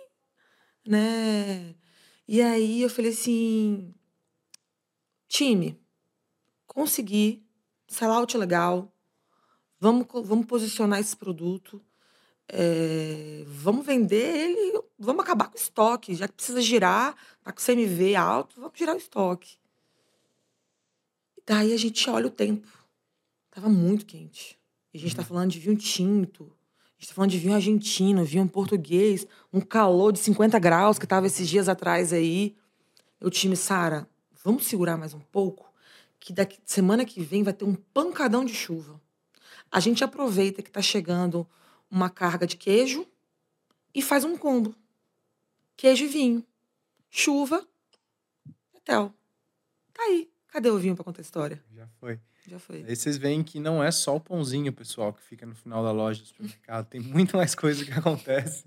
[0.85, 1.73] Né?
[2.27, 3.93] E aí eu falei assim,
[5.27, 5.79] time,
[6.65, 7.41] consegui,
[7.87, 8.91] sellout legal,
[9.79, 11.81] vamos, vamos posicionar esse produto,
[12.49, 17.61] é, vamos vender ele, vamos acabar com o estoque, já que precisa girar, tá com
[17.61, 19.57] CMV alto, vamos girar o estoque.
[21.45, 22.67] Daí a gente olha o tempo.
[23.49, 24.59] Tava muito quente.
[24.93, 26.51] E a gente tá falando de vinho tinto.
[26.97, 31.05] A gente tá falando de vinho argentino, vinho português, um calor de 50 graus que
[31.05, 32.55] tava esses dias atrás aí.
[33.21, 34.09] Eu time, Sara,
[34.43, 35.71] vamos segurar mais um pouco,
[36.19, 38.99] que daqui semana que vem vai ter um pancadão de chuva.
[39.71, 41.47] A gente aproveita que tá chegando
[41.89, 43.05] uma carga de queijo
[43.93, 44.73] e faz um combo.
[45.75, 46.43] Queijo e vinho.
[47.11, 47.63] Chuva,
[48.73, 49.13] hotel.
[49.93, 50.31] Tá aí.
[50.47, 51.63] Cadê o vinho pra contar a história?
[51.75, 52.19] Já foi.
[52.47, 52.83] Já foi.
[52.87, 55.91] Aí vocês veem que não é só o pãozinho, pessoal, que fica no final da
[55.91, 56.85] loja do supermercado.
[56.87, 58.65] Tem muito mais coisa que acontece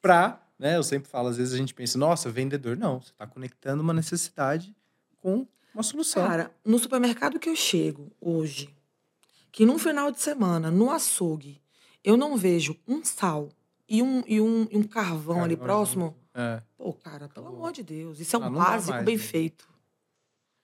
[0.00, 0.76] pra, né?
[0.76, 2.76] Eu sempre falo, às vezes a gente pensa, nossa, vendedor.
[2.76, 4.74] Não, você tá conectando uma necessidade
[5.16, 6.26] com uma solução.
[6.26, 8.74] Cara, no supermercado que eu chego hoje,
[9.50, 11.60] que num final de semana, no açougue,
[12.04, 13.48] eu não vejo um sal
[13.88, 16.62] e um, e um, e um carvão Cara, ali próximo, É.
[16.76, 17.60] pô, cara, pelo Acabou.
[17.62, 19.22] amor de Deus, isso é um Ah, não dá básico mais, bem né?
[19.22, 19.66] feito.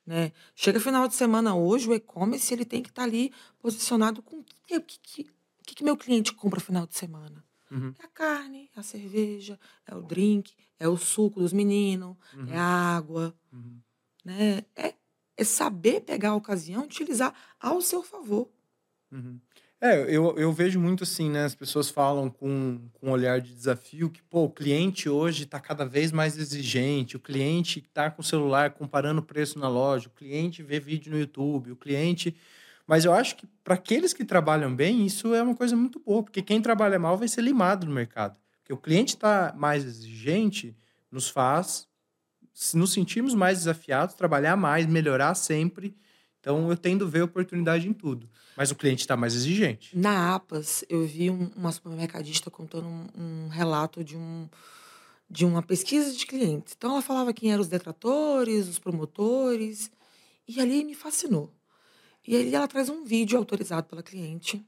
[0.07, 0.33] Né?
[0.55, 4.45] Chega final de semana hoje, o e-commerce ele tem que estar ali posicionado com o
[4.45, 5.25] que, que, que,
[5.67, 7.43] que que meu cliente compra final de semana.
[7.71, 7.95] Uhum.
[7.99, 12.49] É a carne, é a cerveja, é o drink, é o suco dos meninos, Uhum.
[12.49, 12.63] é a
[12.97, 13.35] água.
[13.53, 13.81] Uhum.
[14.25, 14.65] Né?
[14.77, 14.95] É,
[15.37, 18.49] é saber pegar a ocasião e utilizar ao seu favor.
[19.87, 21.45] É, eu, eu vejo muito assim, né?
[21.45, 25.61] As pessoas falam com, com um olhar de desafio que, pô, o cliente hoje está
[25.61, 30.09] cada vez mais exigente, o cliente está com o celular comparando o preço na loja,
[30.09, 32.35] o cliente vê vídeo no YouTube, o cliente.
[32.87, 36.23] Mas eu acho que para aqueles que trabalham bem, isso é uma coisa muito boa,
[36.23, 38.39] porque quem trabalha mal vai ser limado no mercado.
[38.61, 40.75] Porque o cliente está mais exigente,
[41.13, 41.87] nos faz
[42.55, 45.95] se nos sentirmos mais desafiados, trabalhar mais, melhorar sempre.
[46.45, 48.29] Então eu tendo a ver oportunidade em tudo.
[48.55, 49.97] Mas o cliente está mais exigente.
[49.97, 54.47] Na APAS, eu vi um- uma supermercadista contando um, um relato de, um,
[55.29, 56.75] de uma pesquisa de clientes.
[56.77, 59.91] Então, ela falava quem eram os detratores, os promotores,
[60.47, 61.51] e ali me fascinou.
[62.29, 64.63] E aí ela traz um vídeo autorizado pela cliente,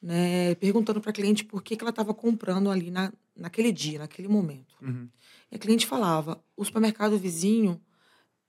[0.00, 3.98] né, perguntando para a cliente por que, que ela estava comprando ali na, naquele dia,
[3.98, 4.76] naquele momento.
[4.80, 5.08] Uhum.
[5.50, 7.80] E a cliente falava: o supermercado vizinho,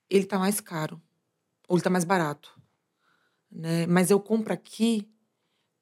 [0.08, 1.02] ele tá mais caro,
[1.68, 2.59] ou ele tá mais barato.
[3.52, 3.86] Né?
[3.88, 5.10] Mas eu compro aqui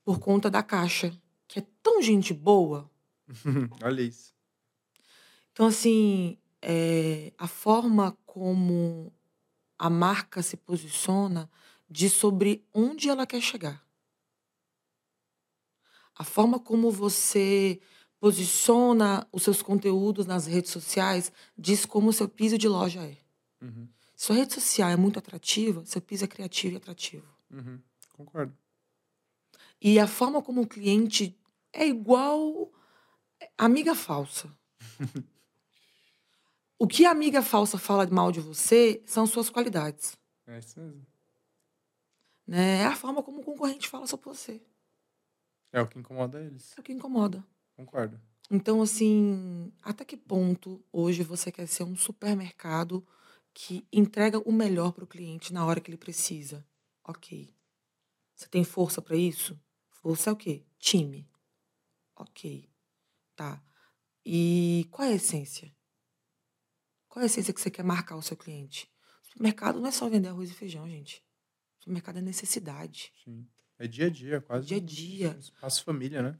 [0.03, 1.11] por conta da caixa,
[1.47, 2.89] que é tão gente boa.
[3.83, 4.33] Olha isso.
[5.51, 9.11] Então, assim, é, a forma como
[9.77, 11.49] a marca se posiciona
[11.89, 13.85] diz sobre onde ela quer chegar.
[16.15, 17.79] A forma como você
[18.19, 23.17] posiciona os seus conteúdos nas redes sociais diz como o seu piso de loja é.
[23.61, 23.87] Uhum.
[24.15, 27.36] Sua rede social é muito atrativa, seu piso é criativo e atrativo.
[27.51, 27.81] Uhum.
[28.13, 28.55] Concordo.
[29.81, 31.39] E a forma como o cliente
[31.71, 32.71] é igual
[33.57, 34.51] amiga falsa.
[36.79, 40.17] o que a amiga falsa fala mal de você são suas qualidades.
[40.47, 41.05] É isso mesmo.
[42.47, 42.79] Né?
[42.79, 44.61] É a forma como o concorrente fala sobre você.
[45.71, 46.73] É o que incomoda eles.
[46.77, 47.45] É o que incomoda.
[47.75, 48.19] Concordo.
[48.49, 53.05] Então, assim, até que ponto hoje você quer ser um supermercado
[53.53, 56.65] que entrega o melhor para o cliente na hora que ele precisa?
[57.07, 57.55] Ok.
[58.35, 59.59] Você tem força para isso?
[59.89, 60.65] Força é o quê?
[60.77, 61.27] Time.
[62.15, 62.69] Ok.
[63.35, 63.63] Tá.
[64.25, 65.73] E qual é a essência?
[67.07, 68.91] Qual é a essência que você quer marcar ao seu cliente?
[69.23, 71.23] O supermercado não é só vender arroz e feijão, gente.
[71.79, 73.11] O supermercado é necessidade.
[73.23, 73.47] Sim.
[73.79, 74.67] É dia a dia, quase.
[74.67, 75.37] Dia a dia.
[75.39, 76.37] Espaço família, né?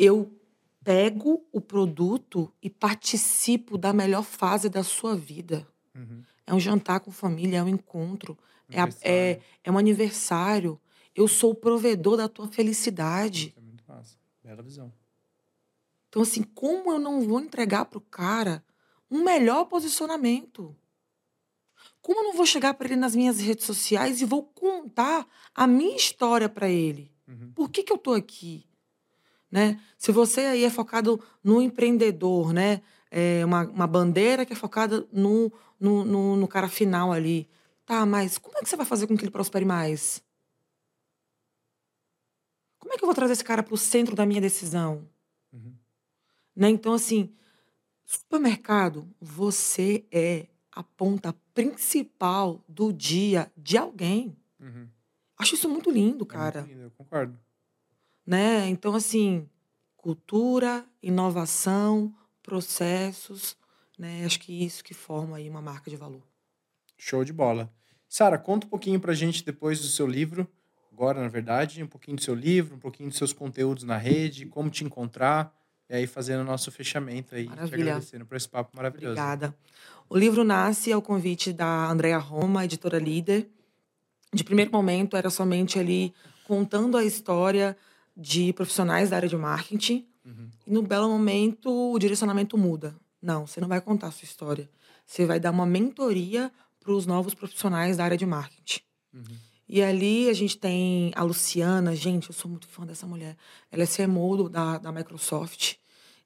[0.00, 0.34] eu
[0.82, 5.68] pego o produto e participo da melhor fase da sua vida.
[5.94, 6.24] Uhum.
[6.50, 8.36] É um jantar com família, é um encontro,
[8.68, 10.80] é, é, é um aniversário.
[11.14, 13.54] Eu sou o provedor da tua felicidade.
[13.56, 14.16] É muito massa.
[14.42, 14.92] Bela visão.
[16.08, 18.64] Então, assim, como eu não vou entregar para o cara
[19.08, 20.74] um melhor posicionamento?
[22.02, 25.68] Como eu não vou chegar para ele nas minhas redes sociais e vou contar a
[25.68, 27.12] minha história para ele?
[27.28, 27.52] Uhum.
[27.54, 28.66] Por que, que eu tô aqui?
[29.48, 29.80] Né?
[29.96, 32.82] Se você aí é focado no empreendedor, né?
[33.10, 37.48] É uma, uma bandeira que é focada no, no, no, no cara final ali.
[37.84, 40.22] Tá, mas como é que você vai fazer com que ele prospere mais?
[42.78, 45.08] Como é que eu vou trazer esse cara para o centro da minha decisão?
[45.52, 45.74] Uhum.
[46.56, 46.68] Né?
[46.70, 47.32] Então, assim,
[48.04, 54.36] supermercado, você é a ponta principal do dia de alguém.
[54.60, 54.88] Uhum.
[55.36, 56.60] Acho isso muito lindo, É cara.
[56.60, 57.38] muito lindo, eu concordo.
[58.26, 58.68] né?
[58.68, 59.48] Então, assim,
[59.96, 62.14] cultura, inovação,
[62.50, 63.56] processos,
[63.96, 64.24] né?
[64.24, 66.22] Acho que isso que forma aí uma marca de valor.
[66.98, 67.72] Show de bola.
[68.08, 70.48] Sara, conta um pouquinho pra gente depois do seu livro,
[70.92, 74.46] agora, na verdade, um pouquinho do seu livro, um pouquinho dos seus conteúdos na rede,
[74.46, 75.54] como te encontrar,
[75.88, 77.82] e aí fazendo o nosso fechamento aí, te Maravilha.
[77.84, 79.12] agradecendo por esse papo maravilhoso.
[79.12, 79.56] Obrigada.
[80.08, 83.48] O livro nasce ao convite da Andrea Roma, editora líder.
[84.34, 86.12] De primeiro momento, era somente ali
[86.48, 87.76] contando a história
[88.16, 90.09] de profissionais da área de marketing.
[90.24, 90.50] Uhum.
[90.66, 92.96] E no belo momento, o direcionamento muda.
[93.20, 94.70] Não, você não vai contar a sua história.
[95.06, 98.80] Você vai dar uma mentoria para os novos profissionais da área de marketing.
[99.12, 99.36] Uhum.
[99.68, 103.36] E ali a gente tem a Luciana, gente, eu sou muito fã dessa mulher.
[103.70, 105.76] Ela é CMO da, da Microsoft.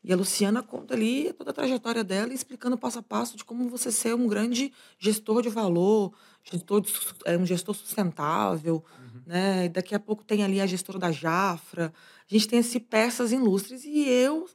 [0.03, 3.69] E a Luciana conta ali toda a trajetória dela, explicando passo a passo de como
[3.69, 6.13] você ser um grande gestor de valor,
[6.45, 6.93] gestor de
[7.25, 8.85] é, um gestor sustentável.
[9.27, 9.67] Né?
[9.67, 11.93] E daqui a pouco tem ali a gestora da Jafra.
[12.31, 13.85] A gente tem assim, peças ilustres.
[13.85, 14.49] E eu,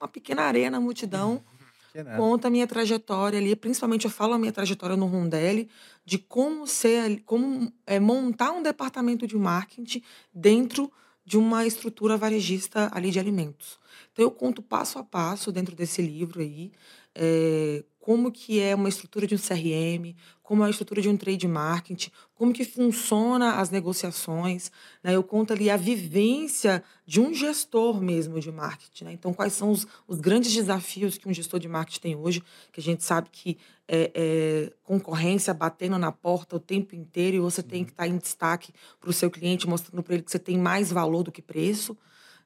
[0.00, 1.42] uma pequena areia na multidão,
[1.94, 2.16] nada.
[2.16, 5.68] conta a minha trajetória ali, principalmente eu falo a minha trajetória no Rondelli,
[6.04, 10.92] de como ser, como é, montar um departamento de marketing dentro
[11.24, 13.78] de uma estrutura varejista ali de alimentos.
[14.12, 16.72] Então eu conto passo a passo dentro desse livro aí
[17.14, 21.16] é, como que é uma estrutura de um CRM, como é a estrutura de um
[21.16, 24.72] trade marketing, como que funciona as negociações.
[25.00, 25.14] Né?
[25.14, 29.04] Eu conto ali a vivência de um gestor mesmo de marketing.
[29.04, 29.12] Né?
[29.12, 32.42] Então, quais são os, os, grandes desafios que um gestor de marketing tem hoje,
[32.72, 37.40] que a gente sabe que é, é concorrência batendo na porta o tempo inteiro e
[37.40, 40.38] você tem que estar em destaque para o seu cliente, mostrando para ele que você
[40.38, 41.96] tem mais valor do que preço.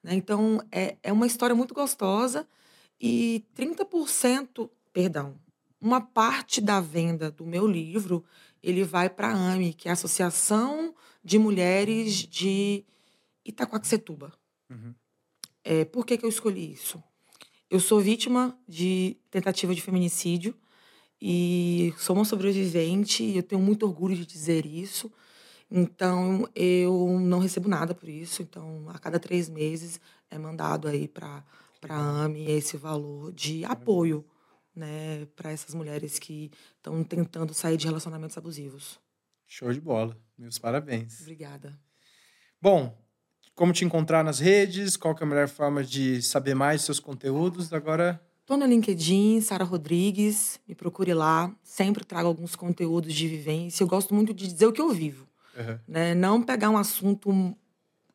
[0.02, 0.14] Né?
[0.14, 2.46] Então, é, é uma história muito gostosa
[3.00, 5.38] e 30%, perdão,
[5.80, 8.24] uma parte da venda do meu livro
[8.62, 12.84] ele vai para a AME, que é a Associação de Mulheres de
[13.44, 14.32] Itacoaxetuba.
[14.70, 14.94] Uhum.
[15.62, 17.02] É, por que, que eu escolhi isso?
[17.70, 20.54] Eu sou vítima de tentativa de feminicídio
[21.20, 25.12] e sou uma sobrevivente e eu tenho muito orgulho de dizer isso.
[25.70, 28.42] Então, eu não recebo nada por isso.
[28.42, 31.44] Então, a cada três meses é mandado aí para
[31.92, 34.24] a AME esse valor de apoio
[34.74, 38.98] né, para essas mulheres que estão tentando sair de relacionamentos abusivos.
[39.46, 40.16] Show de bola.
[40.36, 41.20] Meus parabéns.
[41.20, 41.78] Obrigada.
[42.60, 42.96] Bom,
[43.54, 44.96] como te encontrar nas redes?
[44.96, 47.72] Qual é a melhor forma de saber mais seus conteúdos?
[47.72, 48.20] Agora.
[48.40, 51.54] Estou no LinkedIn, Sara Rodrigues, me procure lá.
[51.62, 53.82] Sempre trago alguns conteúdos de vivência.
[53.82, 55.26] Eu gosto muito de dizer o que eu vivo.
[55.56, 55.78] Uhum.
[55.86, 56.14] Né?
[56.14, 57.30] Não pegar um assunto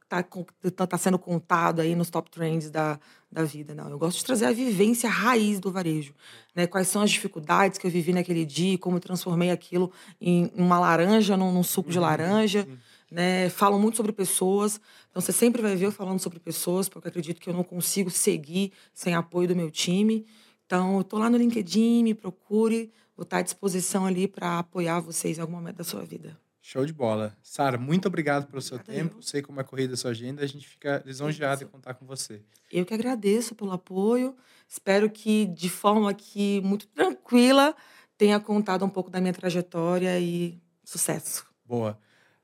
[0.10, 3.00] tá, tá sendo contado aí nos top trends da,
[3.32, 3.76] da vida.
[3.76, 6.16] Não, eu gosto de trazer a vivência raiz do varejo.
[6.56, 6.66] Né?
[6.66, 10.80] Quais são as dificuldades que eu vivi naquele dia, como eu transformei aquilo em uma
[10.80, 12.68] laranja, num, num suco de uhum, laranja.
[13.12, 13.50] Né?
[13.50, 14.82] Falo muito sobre pessoas.
[15.12, 17.64] Então, você sempre vai ver eu falando sobre pessoas, porque eu acredito que eu não
[17.64, 20.26] consigo seguir sem apoio do meu time.
[20.66, 22.92] Então, eu estou lá no LinkedIn, me procure.
[23.16, 26.38] Vou estar à disposição ali para apoiar vocês em algum momento da sua vida.
[26.72, 27.36] Show de bola.
[27.42, 29.16] Sara, muito obrigado pelo seu tempo.
[29.18, 29.22] Eu.
[29.24, 30.44] Sei como é corrida a sua agenda.
[30.44, 32.44] A gente fica lisonjeado em contar com você.
[32.72, 34.36] Eu que agradeço pelo apoio.
[34.68, 37.76] Espero que, de forma que muito tranquila,
[38.16, 41.44] tenha contado um pouco da minha trajetória e sucesso.
[41.66, 41.98] Boa.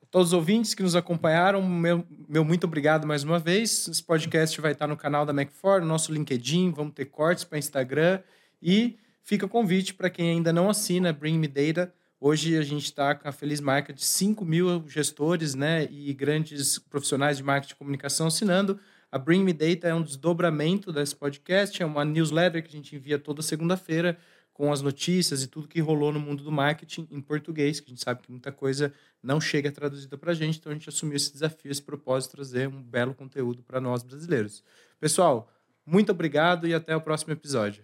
[0.10, 3.88] Todos os ouvintes que nos acompanharam, meu, meu muito obrigado mais uma vez.
[3.88, 7.60] Esse podcast vai estar no canal da Mac4, no nosso LinkedIn, vamos ter cortes para
[7.60, 8.24] Instagram.
[8.60, 12.86] E fica o convite para quem ainda não assina Bring Me Data Hoje a gente
[12.86, 17.74] está com a feliz marca de 5 mil gestores né, e grandes profissionais de marketing
[17.74, 18.80] e comunicação assinando.
[19.12, 22.96] A Bring Me Data é um desdobramento desse podcast, é uma newsletter que a gente
[22.96, 24.18] envia toda segunda-feira
[24.56, 27.90] com as notícias e tudo que rolou no mundo do marketing em português, que a
[27.90, 31.18] gente sabe que muita coisa não chega traduzida para a gente, então a gente assumiu
[31.18, 34.64] esse desafio, esse propósito, de trazer um belo conteúdo para nós brasileiros.
[34.98, 35.52] Pessoal,
[35.86, 37.84] muito obrigado e até o próximo episódio.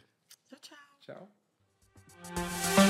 [0.50, 0.60] Tchau,
[1.02, 1.30] tchau.
[2.16, 2.81] Tchau.